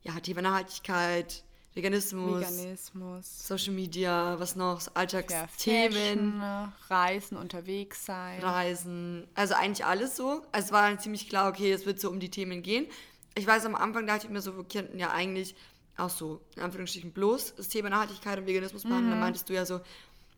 ja, 0.04 0.20
Thema 0.20 0.42
Nachhaltigkeit, 0.42 1.44
Veganismus, 1.74 2.42
Veganismus. 2.42 3.48
Social 3.48 3.74
Media, 3.74 4.40
was 4.40 4.56
noch, 4.56 4.80
so 4.80 4.92
Ja, 4.92 4.98
Alltagsthemen. 5.02 5.92
Fashion, 5.92 6.74
Reisen, 6.90 7.38
unterwegs 7.38 8.06
sein. 8.06 8.40
Reisen, 8.42 9.28
also 9.34 9.56
eigentlich 9.56 9.84
alles 9.86 10.16
so. 10.16 10.44
Also 10.52 10.68
es 10.68 10.72
war 10.72 10.90
dann 10.90 11.00
ziemlich 11.00 11.28
klar, 11.28 11.50
okay, 11.50 11.72
es 11.72 11.86
wird 11.86 12.00
so 12.00 12.10
um 12.10 12.20
die 12.20 12.30
Themen 12.30 12.62
gehen. 12.62 12.88
Ich 13.36 13.46
weiß, 13.46 13.66
am 13.66 13.76
Anfang 13.76 14.08
dachte 14.08 14.28
ich 14.28 14.32
mir 14.32 14.42
so, 14.42 14.56
wir 14.56 14.64
könnten 14.64 15.00
ja 15.00 15.12
eigentlich 15.12 15.56
auch 15.98 16.10
so, 16.10 16.40
in 16.56 16.62
Anführungsstrichen, 16.62 17.12
bloß 17.12 17.56
das 17.56 17.68
Thema 17.68 17.90
Nachhaltigkeit 17.90 18.38
und 18.38 18.48
Veganismus 18.48 18.86
machen. 18.86 19.10
Dann 19.10 19.20
meintest 19.20 19.50
du 19.50 19.54
ja 19.54 19.66
so, 19.66 19.82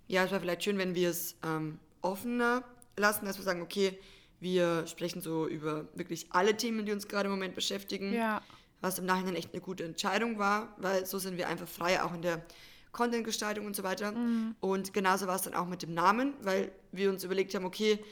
ja, 0.08 0.24
es 0.24 0.32
wäre 0.32 0.42
vielleicht 0.42 0.64
schön, 0.64 0.78
wenn 0.78 0.96
wir 0.96 1.10
es 1.10 1.36
ähm, 1.44 1.78
offener 2.02 2.64
lassen, 2.98 3.26
dass 3.26 3.38
wir 3.38 3.44
sagen, 3.44 3.62
okay, 3.62 3.98
wir 4.40 4.86
sprechen 4.88 5.22
so 5.22 5.48
über 5.48 5.88
wirklich 5.94 6.28
alle 6.32 6.56
Themen, 6.58 6.86
die 6.86 6.92
uns 6.92 7.08
gerade 7.08 7.26
im 7.28 7.32
Moment 7.32 7.56
beschäftigen 7.56 8.14
Ja. 8.14 8.42
was 8.82 9.00
im 9.00 9.06
Nachhinein 9.06 9.36
echt 9.36 9.54
eine 9.54 9.62
gute 9.62 9.84
Entscheidung 9.84 10.38
war, 10.38 10.76
weil 10.78 11.06
so 11.06 11.18
sind 11.18 11.38
wir 11.38 11.48
einfach 11.48 11.68
freier 11.68 12.06
auch 12.06 12.14
in 12.14 12.22
der 12.22 12.46
Content-Gestaltung 12.92 13.66
und 13.66 13.76
so 13.76 13.84
weiter. 13.84 14.14
Und 14.60 14.94
genauso 14.94 15.28
war 15.28 15.36
es 15.36 15.42
dann 15.44 15.54
auch 15.56 15.68
mit 15.68 15.82
dem 15.84 15.94
Namen, 15.94 16.34
weil 16.42 16.72
wir 16.92 17.10
uns 17.10 17.24
überlegt 17.24 17.54
haben, 17.56 17.66
okay, 17.66 18.04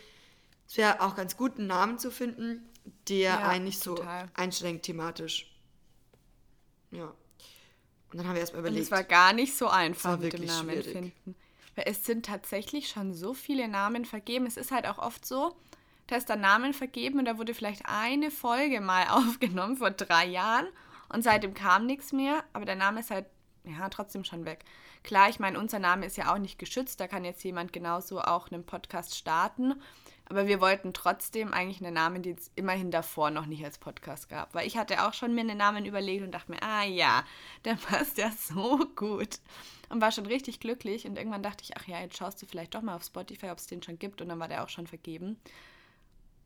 es 0.68 0.78
wäre 0.78 1.02
auch 1.02 1.16
ganz 1.16 1.38
gut, 1.38 1.58
einen 1.58 1.68
Namen 1.68 2.00
zu 2.00 2.10
finden, 2.12 2.68
der 3.08 3.20
Ja, 3.32 3.48
einen 3.50 3.66
nicht 3.66 3.80
so 3.84 3.96
total. 3.96 4.30
einschränkt 4.34 4.86
thematisch. 4.86 5.52
Ja. 6.92 7.14
Und 8.12 8.18
dann 8.20 8.28
haben 8.28 8.34
wir 8.36 8.42
erstmal 8.42 8.62
Und 8.62 8.68
überlegt. 8.68 8.86
es 8.86 8.92
war 8.92 9.04
gar 9.04 9.34
nicht 9.34 9.56
so 9.58 9.68
einfach 9.68 10.12
war 10.12 10.18
mit 10.18 10.34
dem 10.34 10.40
wirklich 10.40 10.52
Namen 10.52 10.70
schwierig. 10.72 10.92
finden. 10.92 11.36
Weil 11.76 11.86
es 11.88 12.06
sind 12.06 12.26
tatsächlich 12.26 12.88
schon 12.88 13.14
so 13.14 13.34
viele 13.34 13.68
Namen 13.68 14.06
vergeben. 14.06 14.46
Es 14.46 14.58
ist 14.58 14.72
halt 14.72 14.88
auch 14.88 14.98
oft 14.98 15.26
so, 15.26 15.56
da 16.08 16.16
ist 16.16 16.30
dann 16.30 16.42
Namen 16.42 16.74
vergeben 16.74 17.20
und 17.20 17.26
da 17.26 17.38
wurde 17.38 17.54
vielleicht 17.54 17.84
eine 17.86 18.32
Folge 18.32 18.82
mal 18.82 19.08
aufgenommen 19.10 19.78
vor 19.78 19.92
drei 19.92 20.26
Jahren 20.26 20.68
und 21.10 21.24
seitdem 21.24 21.54
kam 21.54 21.86
nichts 21.86 22.12
mehr, 22.12 22.44
aber 22.54 22.66
der 22.66 22.76
Name 22.76 23.00
ist 23.00 23.12
halt 23.12 23.26
ja 23.68 23.90
trotzdem 23.90 24.24
schon 24.24 24.46
weg. 24.46 24.66
Klar, 25.04 25.30
ich 25.30 25.40
meine, 25.40 25.60
unser 25.60 25.80
Name 25.80 26.06
ist 26.06 26.18
ja 26.18 26.34
auch 26.34 26.38
nicht 26.38 26.60
geschützt, 26.60 27.00
da 27.00 27.08
kann 27.08 27.26
jetzt 27.26 27.44
jemand 27.44 27.74
genauso 27.74 28.22
auch 28.22 28.52
einen 28.52 28.66
Podcast 28.66 29.16
starten, 29.16 29.76
aber 30.28 30.48
wir 30.48 30.62
wollten 30.62 30.94
trotzdem 30.94 31.54
eigentlich 31.54 31.84
einen 31.84 31.94
Namen, 31.94 32.24
den 32.24 32.36
es 32.38 32.52
immerhin 32.56 32.92
davor 32.92 33.30
noch 33.30 33.46
nicht 33.46 33.64
als 33.64 33.78
Podcast 33.78 34.30
gab, 34.30 34.54
weil 34.56 34.66
ich 34.68 34.78
hatte 34.78 35.06
auch 35.06 35.14
schon 35.14 35.36
mir 35.36 35.42
einen 35.42 35.58
Namen 35.58 35.86
überlegt 35.86 36.24
und 36.24 36.32
dachte 36.32 36.52
mir, 36.52 36.64
ah 36.64 36.84
ja, 36.84 37.24
der 37.64 37.76
passt 37.90 38.18
ja 38.18 38.32
so 38.32 38.80
gut 38.96 39.40
und 39.90 40.02
war 40.02 40.12
schon 40.12 40.26
richtig 40.26 40.60
glücklich 40.60 41.06
und 41.06 41.18
irgendwann 41.18 41.44
dachte 41.44 41.64
ich, 41.64 41.78
ach 41.78 41.88
ja, 41.88 42.00
jetzt 42.00 42.18
schaust 42.18 42.42
du 42.42 42.46
vielleicht 42.46 42.74
doch 42.74 42.82
mal 42.82 42.96
auf 42.96 43.04
Spotify, 43.04 43.50
ob 43.52 43.60
es 43.60 43.68
den 43.68 43.84
schon 43.84 44.00
gibt 44.00 44.22
und 44.22 44.30
dann 44.30 44.40
war 44.40 44.48
der 44.48 44.64
auch 44.64 44.70
schon 44.70 44.88
vergeben. 44.88 45.40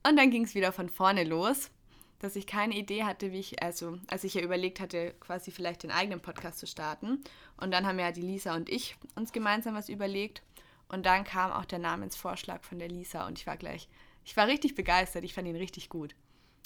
Und 0.08 0.18
dann 0.18 0.32
ging 0.32 0.46
es 0.46 0.56
wieder 0.56 0.72
von 0.72 0.90
vorne 0.90 1.24
los, 1.24 1.72
dass 2.20 2.36
ich 2.36 2.46
keine 2.48 2.76
Idee 2.76 3.04
hatte, 3.06 3.32
wie 3.32 3.40
ich, 3.40 3.64
also 3.64 3.98
als 4.08 4.24
ich 4.24 4.34
ja 4.34 4.42
überlegt 4.42 4.80
hatte, 4.80 5.14
quasi 5.20 5.52
vielleicht 5.52 5.84
den 5.84 5.92
eigenen 5.92 6.20
Podcast 6.20 6.60
zu 6.60 6.68
starten. 6.68 7.24
Und 7.58 7.72
dann 7.72 7.86
haben 7.88 7.98
ja 8.00 8.12
die 8.12 8.22
Lisa 8.22 8.56
und 8.56 8.70
ich 8.70 8.96
uns 9.16 9.32
gemeinsam 9.32 9.74
was 9.76 9.90
überlegt. 9.90 10.42
Und 10.90 11.06
dann 11.06 11.24
kam 11.24 11.52
auch 11.52 11.66
der 11.66 11.80
Namensvorschlag 11.80 12.66
von 12.66 12.80
der 12.80 12.90
Lisa 12.90 13.26
und 13.28 13.38
ich 13.40 13.46
war 13.48 13.58
gleich, 13.58 13.88
ich 14.26 14.36
war 14.36 14.48
richtig 14.48 14.76
begeistert, 14.76 15.24
ich 15.24 15.34
fand 15.34 15.48
ihn 15.48 15.56
richtig 15.56 15.88
gut. 15.90 16.16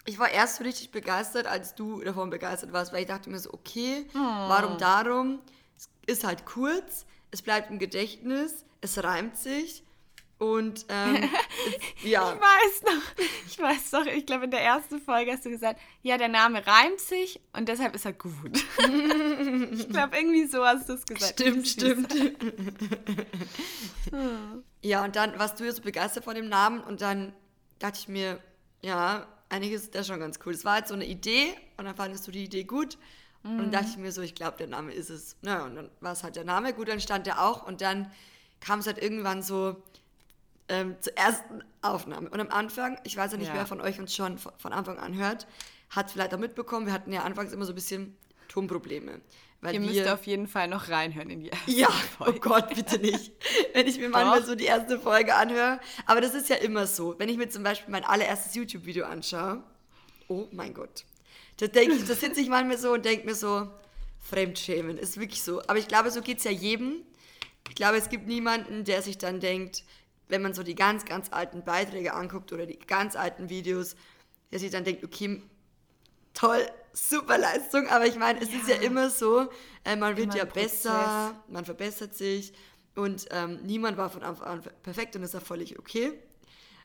Ich 0.06 0.18
war 0.20 0.30
erst 0.30 0.60
richtig 0.62 0.92
begeistert, 0.92 1.46
als 1.48 1.76
du 1.76 2.02
davon 2.02 2.30
begeistert 2.30 2.74
warst, 2.74 2.92
weil 2.94 3.02
ich 3.02 3.08
dachte 3.08 3.30
mir 3.30 3.40
so, 3.40 3.54
okay, 3.54 4.06
Oh. 4.14 4.18
warum 4.18 4.78
darum? 4.78 5.40
Es 5.78 5.90
ist 6.08 6.24
halt 6.24 6.46
kurz, 6.46 7.06
es 7.32 7.42
bleibt 7.42 7.70
im 7.70 7.80
Gedächtnis, 7.80 8.66
es 8.82 9.02
reimt 9.04 9.38
sich 9.38 9.84
und 10.40 10.86
ähm, 10.90 11.30
ja, 12.04 12.34
Ich 12.34 12.42
weiß 12.42 12.84
noch, 12.84 13.26
ich 13.48 13.60
weiß 13.60 13.92
noch, 13.94 14.06
ich 14.06 14.26
glaube 14.26 14.46
in 14.46 14.52
der 14.52 14.62
ersten 14.62 15.00
Folge 15.00 15.32
hast 15.32 15.46
du 15.46 15.50
gesagt, 15.50 15.80
ja, 16.02 16.18
der 16.18 16.30
Name 16.30 16.66
reimt 16.66 17.00
sich 17.00 17.40
und 17.54 17.68
deshalb 17.68 17.96
ist 17.96 18.06
er 18.06 18.14
gut. 18.14 18.52
ich 19.72 19.90
glaube, 19.90 20.18
irgendwie 20.18 20.46
so 20.46 20.66
hast 20.66 20.90
du 20.90 20.94
es 20.94 21.06
gesagt. 21.06 21.40
stimmt, 21.40 21.68
stimmt. 21.68 22.14
ja, 24.82 25.04
und 25.04 25.16
dann 25.16 25.38
warst 25.40 25.60
du 25.60 25.64
ja 25.64 25.72
so 25.72 25.82
begeistert 25.82 26.24
von 26.24 26.36
dem 26.36 26.50
Namen 26.50 26.82
und 26.82 27.02
dann 27.02 27.34
dachte 27.80 28.00
ich 28.00 28.08
mir, 28.08 28.40
ja, 28.82 29.28
eigentlich 29.50 29.74
ist 29.74 29.94
das 29.96 30.08
schon 30.08 30.20
ganz 30.20 30.40
cool. 30.46 30.54
Es 30.54 30.66
war 30.66 30.74
halt 30.74 30.88
so 30.88 30.94
eine 30.94 31.06
Idee 31.06 31.54
und 31.78 31.86
dann 31.86 31.96
fandest 31.96 32.28
du 32.28 32.32
die 32.32 32.44
Idee 32.46 32.64
gut 32.64 32.98
und 33.44 33.58
dann 33.58 33.72
dachte 33.72 33.88
ich 33.90 33.98
mir 33.98 34.12
so, 34.14 34.22
ich 34.22 34.36
glaube, 34.36 34.58
der 34.58 34.68
Name 34.68 34.94
ist 34.94 35.10
es. 35.10 35.36
Na, 35.42 35.66
und 35.66 35.76
dann 35.76 35.90
war 36.00 36.14
es 36.14 36.24
halt 36.24 36.38
der 36.38 36.46
Name, 36.46 36.74
gut, 36.74 36.88
dann 36.88 37.02
stand 37.02 37.28
der 37.28 37.44
auch 37.44 37.68
und 37.68 37.82
dann 37.82 38.10
kam 38.62 38.80
es 38.80 38.88
halt 38.88 38.98
irgendwann 38.98 39.42
so 39.42 39.76
ähm, 40.70 40.96
zur 41.02 41.18
ersten 41.18 41.64
Aufnahme. 41.82 42.30
Und 42.30 42.40
am 42.40 42.50
Anfang, 42.50 42.98
ich 43.04 43.18
weiß 43.18 43.32
ja 43.34 43.38
nicht, 43.38 43.50
Ja. 43.50 43.56
wer 43.56 43.66
von 43.66 43.82
euch 43.82 44.00
uns 44.00 44.16
schon 44.16 44.38
von 44.38 44.54
von 44.58 44.74
Anfang 44.74 44.98
an 44.98 45.16
hört, 45.16 45.48
hat 45.90 46.08
es 46.08 46.14
vielleicht 46.14 46.34
auch 46.34 46.40
mitbekommen, 46.40 46.86
wir 46.86 46.94
hatten 46.94 47.12
ja 47.12 47.24
anfangs 47.24 47.52
immer 47.52 47.66
so 47.66 47.74
ein 47.74 47.76
bisschen 47.76 48.16
Tonprobleme. 48.48 49.22
Weil 49.62 49.76
Ihr 49.76 49.82
wir, 49.82 49.88
müsst 49.88 50.08
auf 50.10 50.26
jeden 50.28 50.48
Fall 50.48 50.68
noch 50.68 50.90
reinhören 50.90 51.30
in 51.30 51.40
die 51.40 51.48
erste 51.48 51.72
ja, 51.72 51.88
oh 51.88 52.26
Folge. 52.26 52.40
Gott, 52.42 52.76
bitte 52.76 53.00
nicht. 53.00 53.32
Wenn 53.74 53.88
ich 53.88 53.98
mir 53.98 54.10
manchmal 54.10 54.44
so 54.44 54.56
die 54.56 54.66
erste 54.66 55.00
Folge 55.00 55.34
anhöre. 55.36 55.80
Aber 56.06 56.20
das 56.20 56.34
ist 56.34 56.50
ja 56.50 56.58
immer 56.58 56.86
so. 56.86 57.16
Wenn 57.18 57.30
ich 57.30 57.38
mir 57.38 57.48
zum 57.48 57.64
Beispiel 57.64 57.90
mein 57.90 58.04
allererstes 58.04 58.54
YouTube-Video 58.56 59.06
anschaue, 59.06 59.64
oh 60.28 60.48
mein 60.52 60.74
Gott. 60.74 61.06
Da, 61.58 61.68
denk 61.68 61.94
ich, 61.94 62.06
da 62.06 62.14
sitze 62.14 62.42
ich 62.42 62.50
manchmal 62.50 62.78
so 62.78 62.92
und 62.94 63.06
denke 63.06 63.26
mir 63.26 63.36
so, 63.36 63.70
Fremdschämen, 64.20 64.98
ist 64.98 65.18
wirklich 65.18 65.42
so. 65.44 65.62
Aber 65.62 65.78
ich 65.78 65.88
glaube, 65.88 66.12
so 66.12 66.22
geht 66.22 66.40
es 66.40 66.44
ja 66.44 66.52
jedem. 66.52 67.04
Ich 67.70 67.76
glaube, 67.76 67.98
es 67.98 68.10
gibt 68.10 68.28
niemanden, 68.28 68.84
der 68.84 69.02
sich 69.02 69.18
dann 69.18 69.40
denkt, 69.40 69.84
wenn 70.28 70.42
man 70.42 70.54
so 70.54 70.64
die 70.64 70.76
ganz, 70.76 71.06
ganz 71.06 71.32
alten 71.32 71.64
Beiträge 71.64 72.14
anguckt 72.14 72.52
oder 72.52 72.66
die 72.66 72.80
ganz 72.80 73.16
alten 73.16 73.50
Videos, 73.50 73.96
der 74.52 74.60
sich 74.60 74.72
dann 74.72 74.84
denkt, 74.84 75.04
okay, 75.04 75.42
toll, 76.34 76.66
super 76.94 77.38
Leistung, 77.38 77.88
aber 77.90 78.06
ich 78.06 78.18
meine, 78.18 78.42
es 78.42 78.50
ist 78.50 78.68
ja 78.68 78.76
immer 78.76 79.10
so, 79.10 79.50
äh, 79.84 79.96
man 79.96 80.16
wird 80.18 80.28
Immer 80.28 80.38
ja 80.38 80.46
besser, 80.46 81.36
man 81.48 81.66
verbessert 81.66 82.16
sich 82.16 82.54
und 82.96 83.26
ähm, 83.32 83.60
niemand 83.64 83.98
war 83.98 84.10
von 84.10 84.24
Anfang 84.24 84.48
an 84.48 84.64
perfekt 84.84 85.16
und 85.16 85.22
das 85.22 85.32
ist 85.32 85.34
ja 85.34 85.40
völlig 85.40 85.80
okay. 85.80 86.14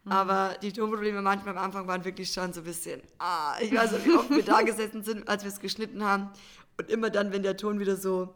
Mhm. 0.05 0.12
Aber 0.12 0.57
die 0.62 0.72
Tonprobleme 0.72 1.20
manchmal 1.22 1.57
am 1.57 1.64
Anfang 1.64 1.87
waren 1.87 2.05
wirklich 2.05 2.33
schon 2.33 2.53
so 2.53 2.61
ein 2.61 2.64
bisschen, 2.64 3.03
ah, 3.18 3.57
ich 3.61 3.74
weiß 3.74 3.92
nicht, 3.92 4.07
wie 4.07 4.14
oft 4.14 4.31
wir 4.31 4.42
da 4.42 4.62
gesessen 4.62 5.03
sind, 5.03 5.29
als 5.29 5.44
wir 5.44 5.51
es 5.51 5.61
geschnitten 5.61 6.05
haben 6.05 6.31
und 6.79 6.90
immer 6.90 7.11
dann, 7.11 7.33
wenn 7.33 7.42
der 7.42 7.57
Ton 7.57 7.81
wieder 7.81 7.96
so 7.96 8.35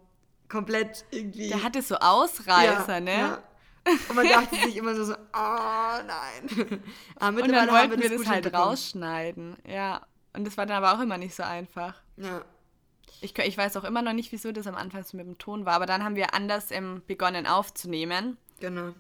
komplett 0.49 1.05
irgendwie... 1.11 1.49
Der 1.49 1.63
hatte 1.63 1.81
so 1.81 1.97
Ausreißer, 1.97 3.01
ne? 3.01 3.19
Ja. 3.19 3.43
Und 4.09 4.15
man 4.15 4.29
dachte 4.29 4.55
sich 4.57 4.77
immer 4.77 4.95
so, 4.95 5.05
so 5.05 5.15
oh 5.15 5.17
nein. 5.35 6.03
Aber 7.17 7.29
Und 7.29 7.35
mittlerweile 7.35 7.67
dann 7.67 7.71
haben 7.77 7.91
wollten 7.91 8.03
wir 8.03 8.09
das 8.11 8.19
gut 8.19 8.29
halt 8.29 8.55
rausschneiden. 8.55 9.57
Ja. 9.67 10.07
Und 10.35 10.47
das 10.47 10.57
war 10.57 10.67
dann 10.67 10.83
aber 10.83 10.95
auch 10.97 11.03
immer 11.03 11.19
nicht 11.19 11.35
so 11.35 11.43
einfach. 11.43 12.01
Ja. 12.17 12.43
Ich, 13.21 13.37
ich 13.39 13.59
weiß 13.59 13.77
auch 13.77 13.85
immer 13.85 14.03
noch 14.03 14.15
nicht, 14.15 14.33
wieso 14.33 14.51
das 14.51 14.67
am 14.67 14.75
Anfang 14.77 15.05
so 15.05 15.17
mit 15.17 15.27
dem 15.27 15.39
Ton 15.39 15.67
war, 15.67 15.75
aber 15.75 15.87
dann 15.87 16.03
haben 16.05 16.17
wir 16.17 16.33
anders 16.35 16.71
ähm, 16.71 17.03
begonnen 17.07 17.47
aufzunehmen 17.47 18.39
Genau. 18.61 18.95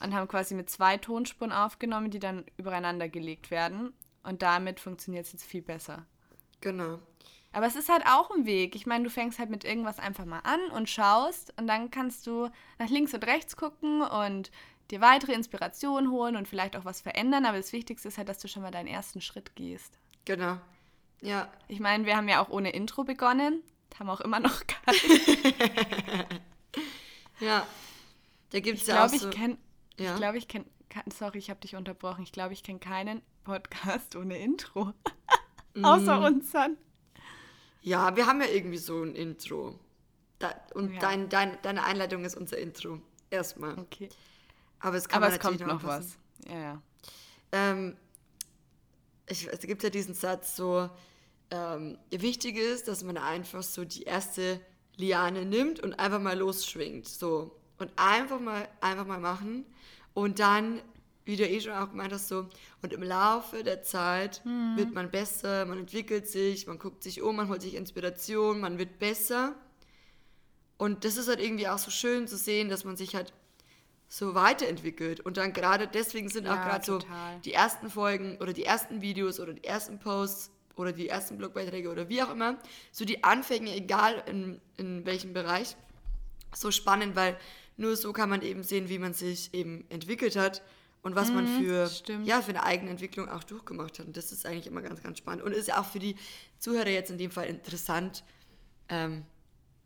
und 0.00 0.14
haben 0.14 0.26
quasi 0.28 0.54
mit 0.54 0.70
zwei 0.70 0.96
Tonspuren 0.96 1.52
aufgenommen, 1.52 2.10
die 2.10 2.18
dann 2.18 2.44
übereinander 2.56 3.08
gelegt 3.08 3.50
werden. 3.50 3.92
Und 4.22 4.40
damit 4.42 4.80
funktioniert 4.80 5.26
es 5.26 5.32
jetzt 5.32 5.44
viel 5.44 5.62
besser. 5.62 6.06
Genau. 6.60 6.98
Aber 7.54 7.66
es 7.66 7.76
ist 7.76 7.88
halt 7.88 8.04
auch 8.06 8.30
ein 8.32 8.46
Weg. 8.46 8.74
Ich 8.74 8.84
meine, 8.84 9.04
du 9.04 9.10
fängst 9.10 9.38
halt 9.38 9.48
mit 9.48 9.64
irgendwas 9.64 9.98
einfach 10.00 10.24
mal 10.24 10.40
an 10.40 10.60
und 10.72 10.90
schaust 10.90 11.54
und 11.56 11.66
dann 11.68 11.90
kannst 11.90 12.26
du 12.26 12.50
nach 12.78 12.88
links 12.88 13.14
und 13.14 13.24
rechts 13.24 13.56
gucken 13.56 14.02
und 14.02 14.50
dir 14.90 15.00
weitere 15.00 15.32
Inspirationen 15.32 16.10
holen 16.10 16.34
und 16.36 16.48
vielleicht 16.48 16.76
auch 16.76 16.84
was 16.84 17.00
verändern. 17.00 17.46
Aber 17.46 17.56
das 17.56 17.72
Wichtigste 17.72 18.08
ist 18.08 18.18
halt, 18.18 18.28
dass 18.28 18.38
du 18.38 18.48
schon 18.48 18.62
mal 18.62 18.72
deinen 18.72 18.88
ersten 18.88 19.20
Schritt 19.20 19.54
gehst. 19.54 19.98
Genau. 20.24 20.58
Ja. 21.20 21.48
Ich 21.68 21.78
meine, 21.78 22.06
wir 22.06 22.16
haben 22.16 22.28
ja 22.28 22.42
auch 22.42 22.50
ohne 22.50 22.70
Intro 22.70 23.04
begonnen. 23.04 23.62
Haben 23.98 24.10
auch 24.10 24.20
immer 24.20 24.40
noch 24.40 24.62
keinen. 24.66 24.98
Ja. 27.40 27.66
Da 28.50 28.60
gibt 28.60 28.80
es 28.80 28.86
ja 28.86 29.04
auch 29.04 29.08
glaube, 29.08 29.18
so... 29.18 29.28
ich 29.28 29.34
kenne. 29.36 29.58
Ja. 29.98 30.12
Ich 30.12 30.16
glaube, 30.16 30.38
ich 30.38 30.48
kenne. 30.48 30.64
Sorry, 31.12 31.38
ich 31.38 31.50
habe 31.50 31.60
dich 31.60 31.74
unterbrochen. 31.74 32.22
Ich 32.22 32.32
glaube, 32.32 32.52
ich 32.52 32.62
kenne 32.62 32.78
keinen 32.78 33.22
Podcast 33.42 34.14
ohne 34.16 34.38
Intro. 34.38 34.92
Außer 35.82 36.20
Mm. 36.20 36.24
unseren. 36.24 36.76
Ja, 37.84 38.16
wir 38.16 38.26
haben 38.26 38.40
ja 38.40 38.48
irgendwie 38.48 38.78
so 38.78 39.02
ein 39.02 39.14
Intro. 39.14 39.78
Da, 40.38 40.54
und 40.74 40.94
Ja. 40.94 41.00
dein, 41.00 41.28
dein, 41.28 41.58
deine 41.62 41.84
Einleitung 41.84 42.24
ist 42.24 42.34
unser 42.36 42.56
Intro. 42.58 43.00
Erstmal. 43.30 43.78
Okay. 43.78 44.08
Aber 44.80 44.96
es, 44.96 45.06
kann 45.06 45.22
Aber 45.22 45.32
es 45.32 45.38
kommt 45.38 45.60
noch 45.60 45.68
anpassen. 45.68 46.14
was. 46.40 46.50
Ja, 46.50 46.60
ja. 46.60 46.82
Ähm, 47.52 47.96
ich, 49.28 49.46
es 49.46 49.60
gibt 49.60 49.82
ja 49.82 49.90
diesen 49.90 50.14
Satz 50.14 50.56
so, 50.56 50.88
ähm, 51.50 51.98
wichtig 52.10 52.56
ist, 52.56 52.88
dass 52.88 53.04
man 53.04 53.18
einfach 53.18 53.62
so 53.62 53.84
die 53.84 54.04
erste 54.04 54.60
Liane 54.96 55.44
nimmt 55.44 55.78
und 55.80 55.98
einfach 55.98 56.20
mal 56.20 56.38
losschwingt. 56.38 57.06
So. 57.06 57.54
Und 57.78 57.90
einfach 57.96 58.40
mal, 58.40 58.66
einfach 58.80 59.06
mal 59.06 59.20
machen. 59.20 59.66
Und 60.14 60.38
dann, 60.38 60.80
wie 61.24 61.36
du 61.36 61.48
eh 61.48 61.60
schon 61.60 61.72
auch 61.72 61.90
gemeint 61.90 62.12
hast, 62.12 62.28
so, 62.28 62.48
und 62.82 62.92
im 62.92 63.02
Laufe 63.02 63.62
der 63.64 63.82
Zeit 63.82 64.42
wird 64.76 64.92
man 64.92 65.10
besser, 65.10 65.64
man 65.64 65.78
entwickelt 65.78 66.28
sich, 66.28 66.66
man 66.66 66.78
guckt 66.78 67.02
sich 67.02 67.22
um, 67.22 67.36
man 67.36 67.48
holt 67.48 67.62
sich 67.62 67.74
Inspiration, 67.74 68.60
man 68.60 68.78
wird 68.78 68.98
besser. 68.98 69.54
Und 70.76 71.04
das 71.04 71.16
ist 71.16 71.28
halt 71.28 71.40
irgendwie 71.40 71.68
auch 71.68 71.78
so 71.78 71.90
schön 71.90 72.28
zu 72.28 72.36
sehen, 72.36 72.68
dass 72.68 72.84
man 72.84 72.96
sich 72.96 73.14
halt 73.14 73.32
so 74.08 74.34
weiterentwickelt. 74.34 75.20
Und 75.20 75.36
dann 75.38 75.52
gerade 75.52 75.88
deswegen 75.88 76.28
sind 76.28 76.46
auch 76.46 76.56
Ja, 76.56 76.68
gerade 76.68 76.84
so 76.84 76.98
die 77.44 77.52
ersten 77.52 77.88
Folgen 77.88 78.36
oder 78.40 78.52
die 78.52 78.64
ersten 78.64 79.00
Videos 79.00 79.40
oder 79.40 79.54
die 79.54 79.64
ersten 79.64 79.98
Posts 79.98 80.50
oder 80.76 80.92
die 80.92 81.08
ersten 81.08 81.38
Blogbeiträge 81.38 81.90
oder 81.90 82.08
wie 82.08 82.22
auch 82.22 82.30
immer, 82.30 82.58
so 82.92 83.04
die 83.04 83.24
Anfänge, 83.24 83.74
egal 83.74 84.22
in, 84.26 84.60
in 84.76 85.06
welchem 85.06 85.32
Bereich, 85.32 85.76
so 86.54 86.70
spannend, 86.70 87.16
weil 87.16 87.38
nur 87.76 87.96
so 87.96 88.12
kann 88.12 88.28
man 88.28 88.42
eben 88.42 88.62
sehen, 88.62 88.88
wie 88.88 88.98
man 88.98 89.14
sich 89.14 89.54
eben 89.54 89.84
entwickelt 89.88 90.36
hat 90.36 90.62
und 91.04 91.14
was 91.14 91.30
man 91.30 91.46
für, 91.46 91.84
Mhm, 91.84 91.90
stimmt. 91.90 92.26
ja, 92.26 92.42
für 92.42 92.50
eine 92.50 92.64
eigene 92.64 92.90
Entwicklung 92.90 93.28
auch 93.28 93.44
durchgemacht 93.44 93.98
hat. 94.00 94.06
Und 94.06 94.16
das 94.16 94.32
ist 94.32 94.44
eigentlich 94.44 94.66
immer 94.66 94.82
ganz, 94.82 95.00
ganz 95.02 95.18
spannend. 95.18 95.44
Und 95.44 95.52
ist 95.52 95.68
ja 95.68 95.80
auch 95.80 95.84
für 95.86 96.00
die 96.00 96.16
Zuhörer 96.58 96.88
jetzt 96.88 97.10
in 97.12 97.18
dem 97.18 97.30
Fall 97.30 97.46
interessant, 97.46 98.24
ähm, 98.88 99.24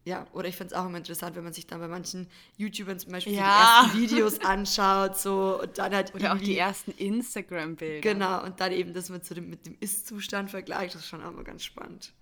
ja, 0.04 0.26
oder 0.32 0.48
ich 0.48 0.56
finde 0.56 0.72
es 0.72 0.80
auch 0.80 0.86
immer 0.86 0.96
interessant, 0.96 1.36
wenn 1.36 1.44
man 1.44 1.52
sich 1.52 1.66
dann 1.66 1.80
bei 1.80 1.88
manchen 1.88 2.28
YouTubern 2.56 2.98
zum 2.98 3.12
Beispiel 3.12 3.34
Ja. 3.34 3.82
die 3.92 3.98
ersten 3.98 4.00
Videos 4.00 4.40
anschaut, 4.40 5.18
so 5.18 5.60
und 5.60 5.76
dann 5.76 5.94
halt 5.94 6.14
Oder 6.14 6.32
auch 6.32 6.38
die 6.38 6.56
ersten 6.56 6.92
Instagram-Bilder. 6.92 8.00
Genau, 8.00 8.42
und 8.44 8.58
dann 8.60 8.72
eben 8.72 8.94
das 8.94 9.10
mit, 9.10 9.26
so 9.26 9.34
dem, 9.34 9.50
mit 9.50 9.66
dem 9.66 9.76
Ist-Zustand 9.80 10.50
vergleicht, 10.50 10.94
das 10.94 11.02
ist 11.02 11.08
schon 11.08 11.22
auch 11.22 11.32
mal 11.32 11.44
ganz 11.44 11.62
spannend. 11.64 12.14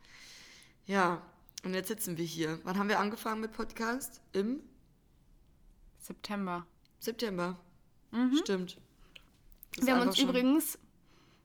Ja, 0.86 1.22
und 1.64 1.74
jetzt 1.74 1.88
sitzen 1.88 2.16
wir 2.16 2.24
hier. 2.24 2.58
Wann 2.64 2.76
haben 2.78 2.88
wir 2.88 2.98
angefangen 2.98 3.40
mit 3.40 3.52
Podcast? 3.52 4.20
Im 4.32 4.60
September. 6.00 6.66
September. 6.98 7.56
Stimmt. 8.38 8.78
Wir 9.80 9.94
haben 9.94 10.06
uns 10.08 10.18
schon- 10.18 10.28
übrigens, 10.28 10.78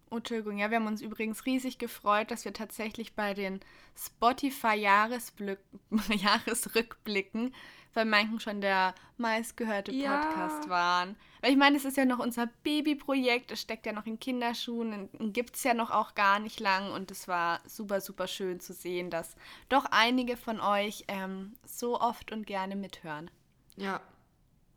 oh, 0.10 0.18
Entschuldigung, 0.18 0.58
ja, 0.58 0.70
wir 0.70 0.78
haben 0.78 0.88
uns 0.88 1.02
übrigens 1.02 1.46
riesig 1.46 1.78
gefreut, 1.78 2.32
dass 2.32 2.46
wir 2.46 2.54
tatsächlich 2.54 3.14
bei 3.16 3.34
den 3.34 3.60
Spotify-Jahresblück- 3.96 5.58
Jahresrückblicken 6.10 7.54
bei 7.94 8.06
manchen 8.06 8.40
schon 8.40 8.62
der 8.62 8.96
meistgehörte 9.18 9.92
Ja. 9.92 10.22
Podcast 10.22 10.70
waren. 10.70 11.18
Weil 11.42 11.52
ich 11.52 11.58
meine, 11.58 11.76
es 11.76 11.84
ist 11.84 11.98
ja 11.98 12.06
noch 12.06 12.20
unser 12.20 12.48
Babyprojekt, 12.64 13.52
es 13.52 13.60
steckt 13.62 13.86
ja 13.86 13.92
noch 13.92 14.06
in 14.06 14.18
Kinderschuhen, 14.20 15.10
gibt 15.34 15.56
es 15.58 15.64
ja 15.64 15.74
noch 15.74 15.92
auch 15.92 16.16
gar 16.16 16.40
nicht 16.40 16.60
lang 16.62 16.94
und 16.94 17.12
es 17.12 17.28
war 17.28 17.60
super, 17.68 18.00
super 18.00 18.28
schön 18.28 18.62
zu 18.62 18.72
sehen, 18.74 19.10
dass 19.10 19.36
doch 19.68 19.86
einige 19.92 20.38
von 20.38 20.62
euch 20.62 21.04
ähm, 21.10 21.54
so 21.66 22.00
oft 22.00 22.32
und 22.32 22.46
gerne 22.48 22.76
mithören. 22.78 23.30
Ja, 23.76 24.00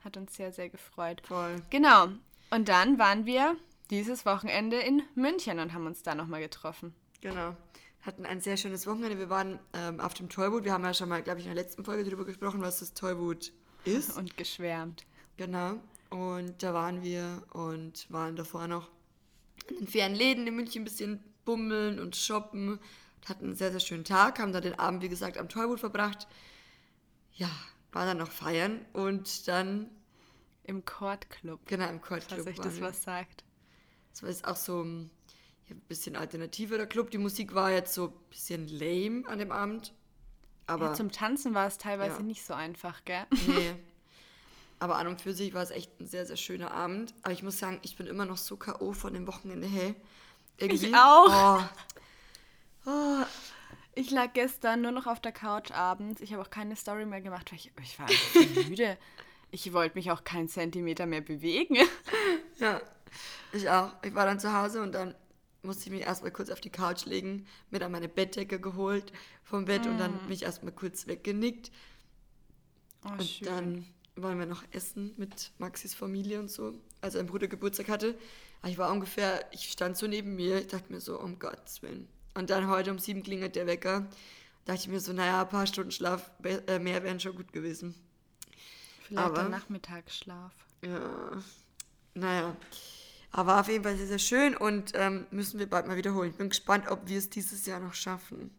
Hat 0.02 0.16
uns 0.16 0.34
sehr, 0.34 0.52
sehr 0.52 0.68
gefreut. 0.68 1.22
voll. 1.24 1.62
Genau. 1.70 2.08
Und 2.54 2.68
dann 2.68 3.00
waren 3.00 3.26
wir 3.26 3.56
dieses 3.90 4.24
Wochenende 4.24 4.76
in 4.76 5.02
München 5.16 5.58
und 5.58 5.72
haben 5.72 5.86
uns 5.86 6.04
da 6.04 6.14
nochmal 6.14 6.40
getroffen. 6.40 6.94
Genau. 7.20 7.56
Hatten 8.02 8.24
ein 8.24 8.40
sehr 8.40 8.56
schönes 8.56 8.86
Wochenende. 8.86 9.18
Wir 9.18 9.28
waren 9.28 9.58
ähm, 9.72 9.98
auf 9.98 10.14
dem 10.14 10.28
Tollwood. 10.28 10.62
Wir 10.62 10.72
haben 10.72 10.84
ja 10.84 10.94
schon 10.94 11.08
mal, 11.08 11.20
glaube 11.20 11.40
ich, 11.40 11.46
in 11.46 11.52
der 11.52 11.60
letzten 11.60 11.84
Folge 11.84 12.04
darüber 12.04 12.24
gesprochen, 12.24 12.62
was 12.62 12.78
das 12.78 12.94
Tollwood 12.94 13.52
ist. 13.84 14.16
Und 14.16 14.36
geschwärmt. 14.36 15.04
Genau. 15.36 15.80
Und 16.10 16.62
da 16.62 16.72
waren 16.74 17.02
wir 17.02 17.42
und 17.52 18.06
waren 18.08 18.36
davor 18.36 18.68
noch 18.68 18.88
in 19.68 19.78
den 19.78 19.88
fairen 19.88 20.14
Läden 20.14 20.46
in 20.46 20.54
München 20.54 20.82
ein 20.82 20.84
bisschen 20.84 21.24
bummeln 21.44 21.98
und 21.98 22.14
shoppen. 22.14 22.78
Hatten 23.26 23.46
einen 23.46 23.56
sehr, 23.56 23.72
sehr 23.72 23.80
schönen 23.80 24.04
Tag, 24.04 24.38
haben 24.38 24.52
da 24.52 24.60
den 24.60 24.78
Abend, 24.78 25.02
wie 25.02 25.08
gesagt, 25.08 25.38
am 25.38 25.48
Tollwood 25.48 25.80
verbracht. 25.80 26.28
Ja, 27.32 27.50
waren 27.90 28.06
dann 28.06 28.18
noch 28.18 28.30
feiern 28.30 28.84
und 28.92 29.48
dann, 29.48 29.90
Im 30.64 30.84
Court 30.84 31.28
Club. 31.30 31.60
genau, 31.66 31.88
im 31.88 32.00
Court 32.00 32.22
Falls 32.24 32.42
Club 32.42 32.46
euch 32.46 32.56
das 32.60 32.80
was 32.80 33.02
sagt. 33.02 33.44
Das 34.12 34.22
war 34.22 34.30
jetzt 34.30 34.44
auch 34.46 34.56
so 34.56 34.82
ein, 34.82 35.10
ja, 35.68 35.74
ein 35.74 35.80
bisschen 35.80 36.16
alternativerer 36.16 36.86
Club. 36.86 37.10
Die 37.10 37.18
Musik 37.18 37.54
war 37.54 37.70
jetzt 37.70 37.94
so 37.94 38.06
ein 38.08 38.12
bisschen 38.30 38.68
lame 38.68 39.26
an 39.28 39.38
dem 39.38 39.52
Abend. 39.52 39.92
Aber, 40.66 40.86
Ja, 40.86 40.94
zum 40.94 41.10
Tanzen 41.12 41.52
war 41.52 41.66
es 41.66 41.76
teilweise 41.78 42.16
Ja. 42.16 42.22
nicht 42.22 42.44
so 42.44 42.54
einfach, 42.54 43.04
gell? 43.04 43.26
nee. 43.46 43.74
Aber 44.80 44.96
an 44.96 45.06
und 45.06 45.20
für 45.20 45.32
sich 45.32 45.54
war 45.54 45.62
es 45.62 45.70
echt 45.70 46.00
ein 46.00 46.06
sehr, 46.06 46.26
sehr 46.26 46.36
schöner 46.36 46.70
Abend. 46.72 47.14
Aber 47.22 47.32
ich 47.32 47.42
muss 47.42 47.58
sagen, 47.58 47.78
ich 47.82 47.96
bin 47.96 48.06
immer 48.06 48.24
noch 48.26 48.36
so 48.38 48.56
K.O. 48.56 48.92
von 48.92 49.14
dem 49.14 49.26
Wochenende, 49.26 49.66
hey. 49.66 49.94
Irgendwie, 50.58 50.94
auch. 50.94 51.62
Oh, 52.86 52.86
oh, 52.90 53.24
Ich 53.94 54.10
lag 54.10 54.32
gestern 54.34 54.82
nur 54.82 54.90
noch 54.92 55.06
auf 55.06 55.20
der 55.20 55.32
Couch 55.32 55.70
abends. 55.70 56.20
Ich 56.20 56.32
habe 56.32 56.42
auch 56.42 56.50
keine 56.50 56.76
Story 56.76 57.06
mehr 57.06 57.20
gemacht, 57.20 57.50
weil 57.52 57.58
ich, 57.58 57.72
ich 57.82 57.98
war 57.98 58.06
müde. 58.68 58.98
Ich 59.54 59.72
wollte 59.72 59.94
mich 59.96 60.10
auch 60.10 60.24
keinen 60.24 60.48
Zentimeter 60.48 61.06
mehr 61.06 61.20
bewegen. 61.20 61.76
ja, 62.58 62.80
ich 63.52 63.70
auch. 63.70 63.92
Ich 64.02 64.12
war 64.12 64.26
dann 64.26 64.40
zu 64.40 64.52
Hause 64.52 64.82
und 64.82 64.90
dann 64.92 65.14
musste 65.62 65.84
ich 65.84 65.90
mich 65.92 66.00
erstmal 66.02 66.32
kurz 66.32 66.50
auf 66.50 66.60
die 66.60 66.70
Couch 66.70 67.04
legen, 67.06 67.46
mir 67.70 67.78
dann 67.78 67.92
meine 67.92 68.08
Bettdecke 68.08 68.58
geholt 68.58 69.12
vom 69.44 69.66
Bett 69.66 69.86
und 69.86 69.94
Mm. 69.94 69.98
dann 69.98 70.28
mich 70.28 70.42
erstmal 70.42 70.72
kurz 70.72 71.06
weggenickt. 71.06 71.70
Oh, 73.04 73.10
Und 73.10 73.46
dann 73.46 73.86
wollen 74.16 74.40
wir 74.40 74.46
noch 74.46 74.64
essen 74.72 75.14
mit 75.18 75.52
Maxis 75.58 75.94
Familie 75.94 76.40
und 76.40 76.50
so, 76.50 76.74
als 77.00 77.14
ein 77.14 77.26
Bruder 77.26 77.46
Geburtstag 77.46 77.88
hatte. 77.88 78.16
Aber 78.60 78.70
ich 78.70 78.78
war 78.78 78.90
ungefähr, 78.90 79.46
ich 79.52 79.70
stand 79.70 79.96
so 79.96 80.08
neben 80.08 80.34
mir, 80.34 80.58
ich 80.62 80.66
dachte 80.66 80.92
mir 80.92 81.00
so, 81.00 81.20
um 81.20 81.38
Gottes 81.38 81.80
Willen. 81.82 82.08
Und 82.34 82.50
dann 82.50 82.68
heute 82.68 82.90
um 82.90 82.98
sieben 82.98 83.22
klingelt 83.22 83.54
der 83.54 83.68
Wecker. 83.68 84.08
dachte 84.64 84.80
ich 84.80 84.88
mir 84.88 84.98
so, 84.98 85.12
naja, 85.12 85.42
ein 85.42 85.48
paar 85.48 85.68
Stunden 85.68 85.92
Schlaf 85.92 86.32
äh, 86.42 86.80
mehr 86.80 87.04
wären 87.04 87.20
schon 87.20 87.36
gut 87.36 87.52
gewesen. 87.52 87.94
Vielleicht 89.06 89.26
aber- 89.26 89.34
der 89.42 89.48
Nachmittagsschlaf. 89.48 90.52
Ja, 90.82 91.42
naja. 92.14 92.56
Aber 93.30 93.58
auf 93.60 93.68
jeden 93.68 93.82
Fall 93.82 93.96
sehr, 93.96 94.06
sehr 94.06 94.18
schön 94.18 94.56
und 94.56 94.92
ähm, 94.94 95.26
müssen 95.30 95.58
wir 95.58 95.68
bald 95.68 95.86
mal 95.88 95.96
wiederholen. 95.96 96.30
Ich 96.30 96.36
bin 96.36 96.50
gespannt, 96.50 96.88
ob 96.88 97.08
wir 97.08 97.18
es 97.18 97.30
dieses 97.30 97.66
Jahr 97.66 97.80
noch 97.80 97.94
schaffen. 97.94 98.50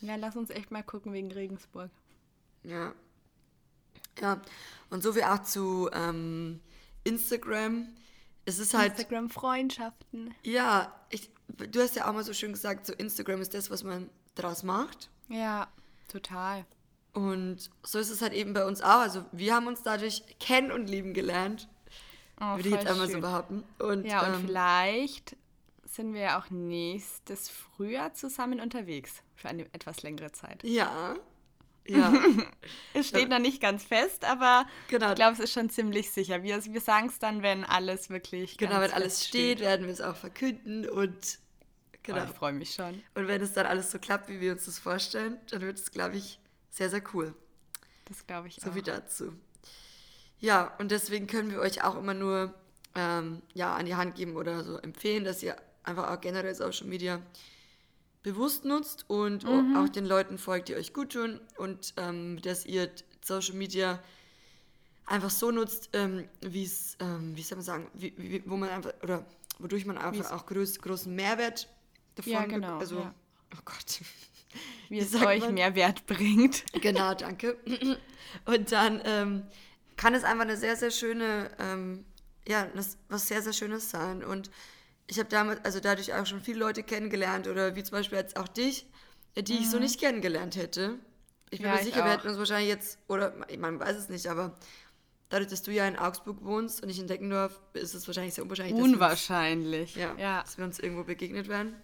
Ja, 0.00 0.14
lass 0.14 0.36
uns 0.36 0.50
echt 0.50 0.70
mal 0.70 0.82
gucken 0.84 1.12
wegen 1.12 1.32
Regensburg. 1.32 1.90
Ja. 2.62 2.92
Ja, 4.20 4.40
und 4.90 5.02
so 5.02 5.16
wie 5.16 5.24
auch 5.24 5.42
zu 5.42 5.90
ähm, 5.92 6.60
Instagram. 7.04 7.88
Es 8.44 8.58
ist 8.60 8.74
halt, 8.74 8.92
Instagram-Freundschaften. 8.92 10.32
ja, 10.44 10.94
ich, 11.10 11.28
du 11.48 11.80
hast 11.80 11.96
ja 11.96 12.08
auch 12.08 12.12
mal 12.12 12.22
so 12.22 12.32
schön 12.32 12.52
gesagt, 12.52 12.86
so 12.86 12.92
Instagram 12.92 13.40
ist 13.40 13.54
das, 13.54 13.70
was 13.70 13.82
man 13.82 14.08
draus 14.36 14.62
macht. 14.62 15.10
Ja, 15.28 15.66
total. 16.08 16.64
Und 17.16 17.70
so 17.82 17.98
ist 17.98 18.10
es 18.10 18.20
halt 18.20 18.34
eben 18.34 18.52
bei 18.52 18.66
uns 18.66 18.82
auch. 18.82 19.00
Also 19.00 19.24
wir 19.32 19.54
haben 19.54 19.66
uns 19.68 19.82
dadurch 19.82 20.22
kennen 20.38 20.70
und 20.70 20.86
lieben 20.86 21.14
gelernt. 21.14 21.66
Oh, 22.38 22.56
würde 22.56 22.68
ich 22.68 22.74
jetzt 22.74 22.86
einmal 22.86 23.06
so 23.06 23.12
schön. 23.14 23.22
behaupten. 23.22 23.64
Und, 23.78 24.04
Ja, 24.04 24.20
und 24.26 24.34
ähm, 24.34 24.46
vielleicht 24.46 25.34
sind 25.84 26.12
wir 26.12 26.20
ja 26.20 26.38
auch 26.38 26.50
nächstes 26.50 27.48
Frühjahr 27.48 28.12
zusammen 28.12 28.60
unterwegs 28.60 29.22
für 29.34 29.48
eine 29.48 29.62
etwas 29.72 30.02
längere 30.02 30.30
Zeit. 30.32 30.62
Ja. 30.62 31.16
Ja. 31.86 32.12
Es 32.92 33.08
steht 33.08 33.30
noch 33.30 33.38
nicht 33.38 33.62
ganz 33.62 33.84
fest, 33.84 34.24
aber 34.26 34.66
Genau. 34.88 35.10
ich 35.10 35.14
glaube, 35.14 35.32
es 35.32 35.40
ist 35.40 35.52
schon 35.54 35.70
ziemlich 35.70 36.10
sicher. 36.10 36.42
Wir, 36.42 36.62
wir 36.66 36.80
sagen 36.82 37.06
es 37.06 37.18
dann, 37.18 37.42
wenn 37.42 37.64
alles 37.64 38.10
wirklich 38.10 38.58
genau, 38.58 38.80
wenn 38.82 38.92
alles 38.92 39.18
fest 39.20 39.28
steht, 39.28 39.60
werden 39.60 39.86
wir 39.86 39.92
es 39.94 40.02
auch 40.02 40.16
verkünden 40.16 40.86
und 40.86 41.38
genau. 42.02 42.20
Oh, 42.20 42.24
ich 42.28 42.36
freue 42.36 42.52
mich 42.52 42.74
schon. 42.74 43.02
Und 43.14 43.26
wenn 43.28 43.40
es 43.40 43.54
dann 43.54 43.64
alles 43.64 43.90
so 43.90 43.98
klappt, 43.98 44.28
wie 44.28 44.40
wir 44.40 44.52
uns 44.52 44.66
das 44.66 44.78
vorstellen, 44.78 45.38
dann 45.50 45.62
wird 45.62 45.78
es, 45.78 45.90
glaube 45.92 46.16
ich, 46.18 46.40
sehr, 46.76 46.90
sehr 46.90 47.02
cool. 47.14 47.34
Das 48.04 48.26
glaube 48.26 48.48
ich 48.48 48.56
So 48.56 48.70
auch. 48.70 48.74
wie 48.74 48.82
dazu. 48.82 49.32
Ja, 50.38 50.74
und 50.78 50.90
deswegen 50.90 51.26
können 51.26 51.50
wir 51.50 51.60
euch 51.60 51.82
auch 51.82 51.96
immer 51.96 52.14
nur 52.14 52.54
ähm, 52.94 53.42
ja, 53.54 53.74
an 53.74 53.86
die 53.86 53.94
Hand 53.94 54.14
geben 54.16 54.36
oder 54.36 54.62
so 54.64 54.76
empfehlen, 54.78 55.24
dass 55.24 55.42
ihr 55.42 55.56
einfach 55.82 56.10
auch 56.10 56.20
generell 56.20 56.54
Social 56.54 56.86
Media 56.86 57.20
bewusst 58.22 58.64
nutzt 58.64 59.08
und 59.08 59.44
Mhm. 59.44 59.76
auch 59.76 59.88
den 59.88 60.04
Leuten 60.06 60.36
folgt, 60.38 60.68
die 60.68 60.74
euch 60.76 60.92
gut 60.92 61.12
tun 61.12 61.40
und 61.56 61.94
ähm, 61.96 62.40
dass 62.42 62.66
ihr 62.66 62.90
Social 63.24 63.54
Media 63.54 64.02
einfach 65.06 65.30
so 65.30 65.50
nutzt, 65.50 65.90
ähm, 65.92 66.28
wie 66.40 66.64
es, 66.64 66.96
ähm, 67.00 67.36
wie 67.36 67.42
soll 67.42 67.56
man 67.56 67.64
sagen, 67.64 67.90
wie, 67.94 68.12
wie, 68.16 68.42
wo 68.46 68.56
man 68.56 68.68
einfach, 68.70 68.92
oder 69.02 69.24
wodurch 69.58 69.86
man 69.86 69.96
einfach 69.98 70.12
Wie's- 70.24 70.30
auch 70.32 70.44
groß, 70.46 70.80
großen 70.80 71.14
Mehrwert 71.14 71.68
davon 72.16 72.32
Ja, 72.32 72.44
genau, 72.46 72.78
Also, 72.78 72.98
ja. 73.00 73.14
oh 73.54 73.60
Gott. 73.64 74.00
Wie 74.88 74.98
es 74.98 75.14
euch 75.14 75.40
man? 75.40 75.54
mehr 75.54 75.74
Wert 75.74 76.06
bringt. 76.06 76.64
Genau, 76.80 77.14
danke. 77.14 77.56
Und 78.44 78.72
dann 78.72 79.00
ähm, 79.04 79.42
kann 79.96 80.14
es 80.14 80.24
einfach 80.24 80.42
eine 80.44 80.56
sehr, 80.56 80.76
sehr 80.76 80.90
schöne, 80.90 81.50
ähm, 81.58 82.04
ja, 82.46 82.66
das, 82.74 82.98
was 83.08 83.28
sehr, 83.28 83.42
sehr 83.42 83.52
Schönes 83.52 83.90
sein. 83.90 84.22
Und 84.24 84.50
ich 85.06 85.18
habe 85.18 85.28
damit, 85.28 85.64
also 85.64 85.80
dadurch 85.80 86.12
auch 86.14 86.26
schon 86.26 86.40
viele 86.40 86.58
Leute 86.58 86.82
kennengelernt 86.82 87.48
oder 87.48 87.76
wie 87.76 87.82
zum 87.82 87.92
Beispiel 87.92 88.18
jetzt 88.18 88.36
auch 88.36 88.48
dich, 88.48 88.86
äh, 89.34 89.42
die 89.42 89.58
ich 89.58 89.70
so 89.70 89.78
nicht 89.78 90.00
kennengelernt 90.00 90.56
hätte. 90.56 90.98
Ich 91.50 91.60
bin 91.60 91.68
Ja, 91.68 91.74
mir 91.74 91.80
ich 91.80 91.86
sicher, 91.86 92.04
wir 92.04 92.10
hätten 92.10 92.28
uns 92.28 92.38
wahrscheinlich 92.38 92.68
jetzt, 92.68 92.98
oder 93.08 93.34
man 93.58 93.78
weiß 93.78 93.96
es 93.96 94.08
nicht, 94.08 94.26
aber 94.26 94.56
dadurch, 95.28 95.48
dass 95.48 95.62
du 95.62 95.70
ja 95.72 95.86
in 95.86 95.96
Augsburg 95.96 96.44
wohnst 96.44 96.82
und 96.82 96.88
ich 96.88 96.98
in 96.98 97.06
Deckendorf, 97.06 97.60
ist 97.72 97.94
es 97.94 98.06
wahrscheinlich 98.06 98.34
sehr 98.34 98.44
unwahrscheinlich, 98.44 98.74
dass 98.74 98.80
wir 98.80 98.84
uns, 98.84 98.94
Unwahrscheinlich. 98.94 99.94
ja, 99.96 100.14
ja. 100.18 100.42
dass 100.42 100.58
wir 100.58 100.64
uns 100.64 100.78
irgendwo 100.78 101.04
begegnet 101.04 101.48
werden. 101.48 101.74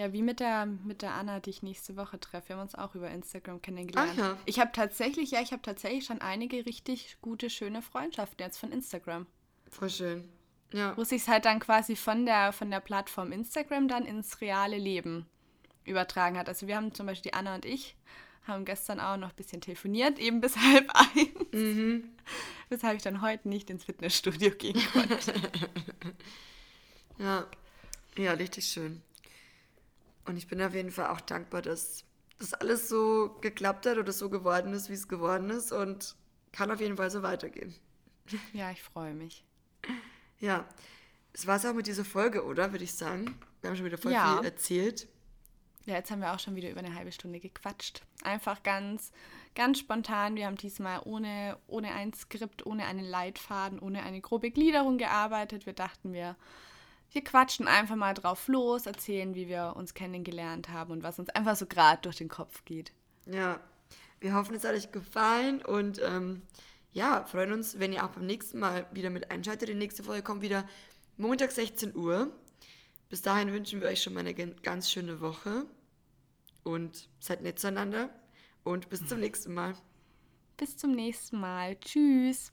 Ja, 0.00 0.14
wie 0.14 0.22
mit 0.22 0.40
der, 0.40 0.64
mit 0.64 1.02
der 1.02 1.12
Anna, 1.12 1.40
die 1.40 1.50
ich 1.50 1.62
nächste 1.62 1.94
Woche 1.94 2.18
treffe. 2.18 2.48
Wir 2.48 2.56
haben 2.56 2.62
uns 2.62 2.74
auch 2.74 2.94
über 2.94 3.10
Instagram 3.10 3.60
kennengelernt. 3.60 4.12
Ach 4.14 4.18
ja. 4.18 4.36
Ich 4.46 4.58
habe 4.58 4.70
tatsächlich, 4.72 5.32
ja, 5.32 5.42
ich 5.42 5.52
habe 5.52 5.60
tatsächlich 5.60 6.06
schon 6.06 6.22
einige 6.22 6.64
richtig 6.64 7.18
gute, 7.20 7.50
schöne 7.50 7.82
Freundschaften 7.82 8.42
jetzt 8.42 8.56
von 8.56 8.72
Instagram. 8.72 9.26
Voll 9.68 9.90
schön. 9.90 10.26
Ja. 10.72 10.96
Wo 10.96 11.04
sich 11.04 11.28
halt 11.28 11.44
dann 11.44 11.60
quasi 11.60 11.96
von 11.96 12.24
der, 12.24 12.52
von 12.52 12.70
der 12.70 12.80
Plattform 12.80 13.30
Instagram 13.30 13.88
dann 13.88 14.06
ins 14.06 14.40
reale 14.40 14.78
Leben 14.78 15.26
übertragen 15.84 16.38
hat. 16.38 16.48
Also 16.48 16.66
wir 16.66 16.76
haben 16.76 16.94
zum 16.94 17.04
Beispiel 17.04 17.32
die 17.32 17.36
Anna 17.36 17.56
und 17.56 17.66
ich 17.66 17.94
haben 18.46 18.64
gestern 18.64 19.00
auch 19.00 19.18
noch 19.18 19.28
ein 19.28 19.36
bisschen 19.36 19.60
telefoniert, 19.60 20.18
eben 20.18 20.40
bis 20.40 20.56
halb 20.56 20.90
eins. 20.94 21.52
Mhm. 21.52 22.04
Weshalb 22.70 22.96
ich 22.96 23.02
dann 23.02 23.20
heute 23.20 23.50
nicht 23.50 23.68
ins 23.68 23.84
Fitnessstudio 23.84 24.52
gehen 24.52 24.80
konnte. 24.94 25.18
Ja. 27.18 27.44
Ja, 28.16 28.32
richtig 28.32 28.64
schön. 28.64 29.02
Und 30.30 30.36
ich 30.36 30.46
bin 30.46 30.62
auf 30.62 30.74
jeden 30.74 30.92
Fall 30.92 31.08
auch 31.08 31.20
dankbar, 31.20 31.60
dass 31.60 32.04
das 32.38 32.54
alles 32.54 32.88
so 32.88 33.36
geklappt 33.40 33.84
hat 33.84 33.98
oder 33.98 34.12
so 34.12 34.30
geworden 34.30 34.72
ist, 34.72 34.88
wie 34.88 34.94
es 34.94 35.08
geworden 35.08 35.50
ist 35.50 35.72
und 35.72 36.14
kann 36.52 36.70
auf 36.70 36.80
jeden 36.80 36.96
Fall 36.96 37.10
so 37.10 37.22
weitergehen. 37.22 37.74
ja, 38.52 38.70
ich 38.70 38.80
freue 38.80 39.12
mich. 39.12 39.44
Ja, 40.38 40.68
das 41.32 41.48
war 41.48 41.56
es 41.56 41.66
auch 41.66 41.74
mit 41.74 41.88
dieser 41.88 42.04
Folge, 42.04 42.44
oder? 42.44 42.70
Würde 42.70 42.84
ich 42.84 42.94
sagen. 42.94 43.40
Wir 43.60 43.70
haben 43.70 43.76
schon 43.76 43.86
wieder 43.86 43.98
voll 43.98 44.12
Ja. 44.12 44.36
viel 44.36 44.44
erzählt. 44.46 45.08
Ja, 45.86 45.94
jetzt 45.96 46.12
haben 46.12 46.20
wir 46.20 46.32
auch 46.32 46.38
schon 46.38 46.54
wieder 46.54 46.70
über 46.70 46.78
eine 46.78 46.94
halbe 46.94 47.10
Stunde 47.10 47.40
gequatscht. 47.40 48.02
Einfach 48.22 48.62
ganz, 48.62 49.10
ganz 49.56 49.80
spontan. 49.80 50.36
Wir 50.36 50.46
haben 50.46 50.56
diesmal 50.56 51.00
ohne, 51.04 51.58
ohne 51.66 51.92
ein 51.92 52.12
Skript, 52.12 52.64
ohne 52.66 52.84
einen 52.86 53.04
Leitfaden, 53.04 53.80
ohne 53.80 54.04
eine 54.04 54.20
grobe 54.20 54.52
Gliederung 54.52 54.96
gearbeitet. 54.96 55.66
Wir 55.66 55.72
dachten, 55.72 56.12
wir, 56.12 56.36
wir 57.12 57.24
quatschen 57.24 57.66
einfach 57.66 57.96
mal 57.96 58.14
drauf 58.14 58.46
los, 58.48 58.86
erzählen, 58.86 59.34
wie 59.34 59.48
wir 59.48 59.74
uns 59.76 59.94
kennengelernt 59.94 60.68
haben 60.68 60.92
und 60.92 61.02
was 61.02 61.18
uns 61.18 61.30
einfach 61.30 61.56
so 61.56 61.66
gerade 61.66 62.02
durch 62.02 62.16
den 62.16 62.28
Kopf 62.28 62.64
geht. 62.64 62.92
Ja, 63.26 63.60
wir 64.20 64.34
hoffen, 64.34 64.54
es 64.54 64.64
hat 64.64 64.74
euch 64.74 64.92
gefallen 64.92 65.64
und 65.64 66.00
ähm, 66.02 66.42
ja, 66.92 67.24
freuen 67.24 67.52
uns, 67.52 67.78
wenn 67.78 67.92
ihr 67.92 68.04
auch 68.04 68.10
beim 68.10 68.26
nächsten 68.26 68.58
Mal 68.58 68.86
wieder 68.92 69.10
mit 69.10 69.30
einschaltet. 69.30 69.68
Die 69.68 69.74
nächste 69.74 70.02
Folge 70.02 70.22
kommt 70.22 70.42
wieder 70.42 70.68
Montag 71.16 71.52
16 71.52 71.96
Uhr. 71.96 72.32
Bis 73.08 73.22
dahin 73.22 73.52
wünschen 73.52 73.80
wir 73.80 73.88
euch 73.88 74.02
schon 74.02 74.14
mal 74.14 74.20
eine 74.20 74.34
ganz 74.34 74.90
schöne 74.90 75.20
Woche 75.20 75.66
und 76.62 77.08
seid 77.18 77.42
nett 77.42 77.58
zueinander 77.58 78.10
und 78.62 78.88
bis 78.88 79.06
zum 79.06 79.20
nächsten 79.20 79.54
Mal. 79.54 79.74
Bis 80.56 80.76
zum 80.76 80.92
nächsten 80.92 81.40
Mal. 81.40 81.76
Tschüss. 81.80 82.52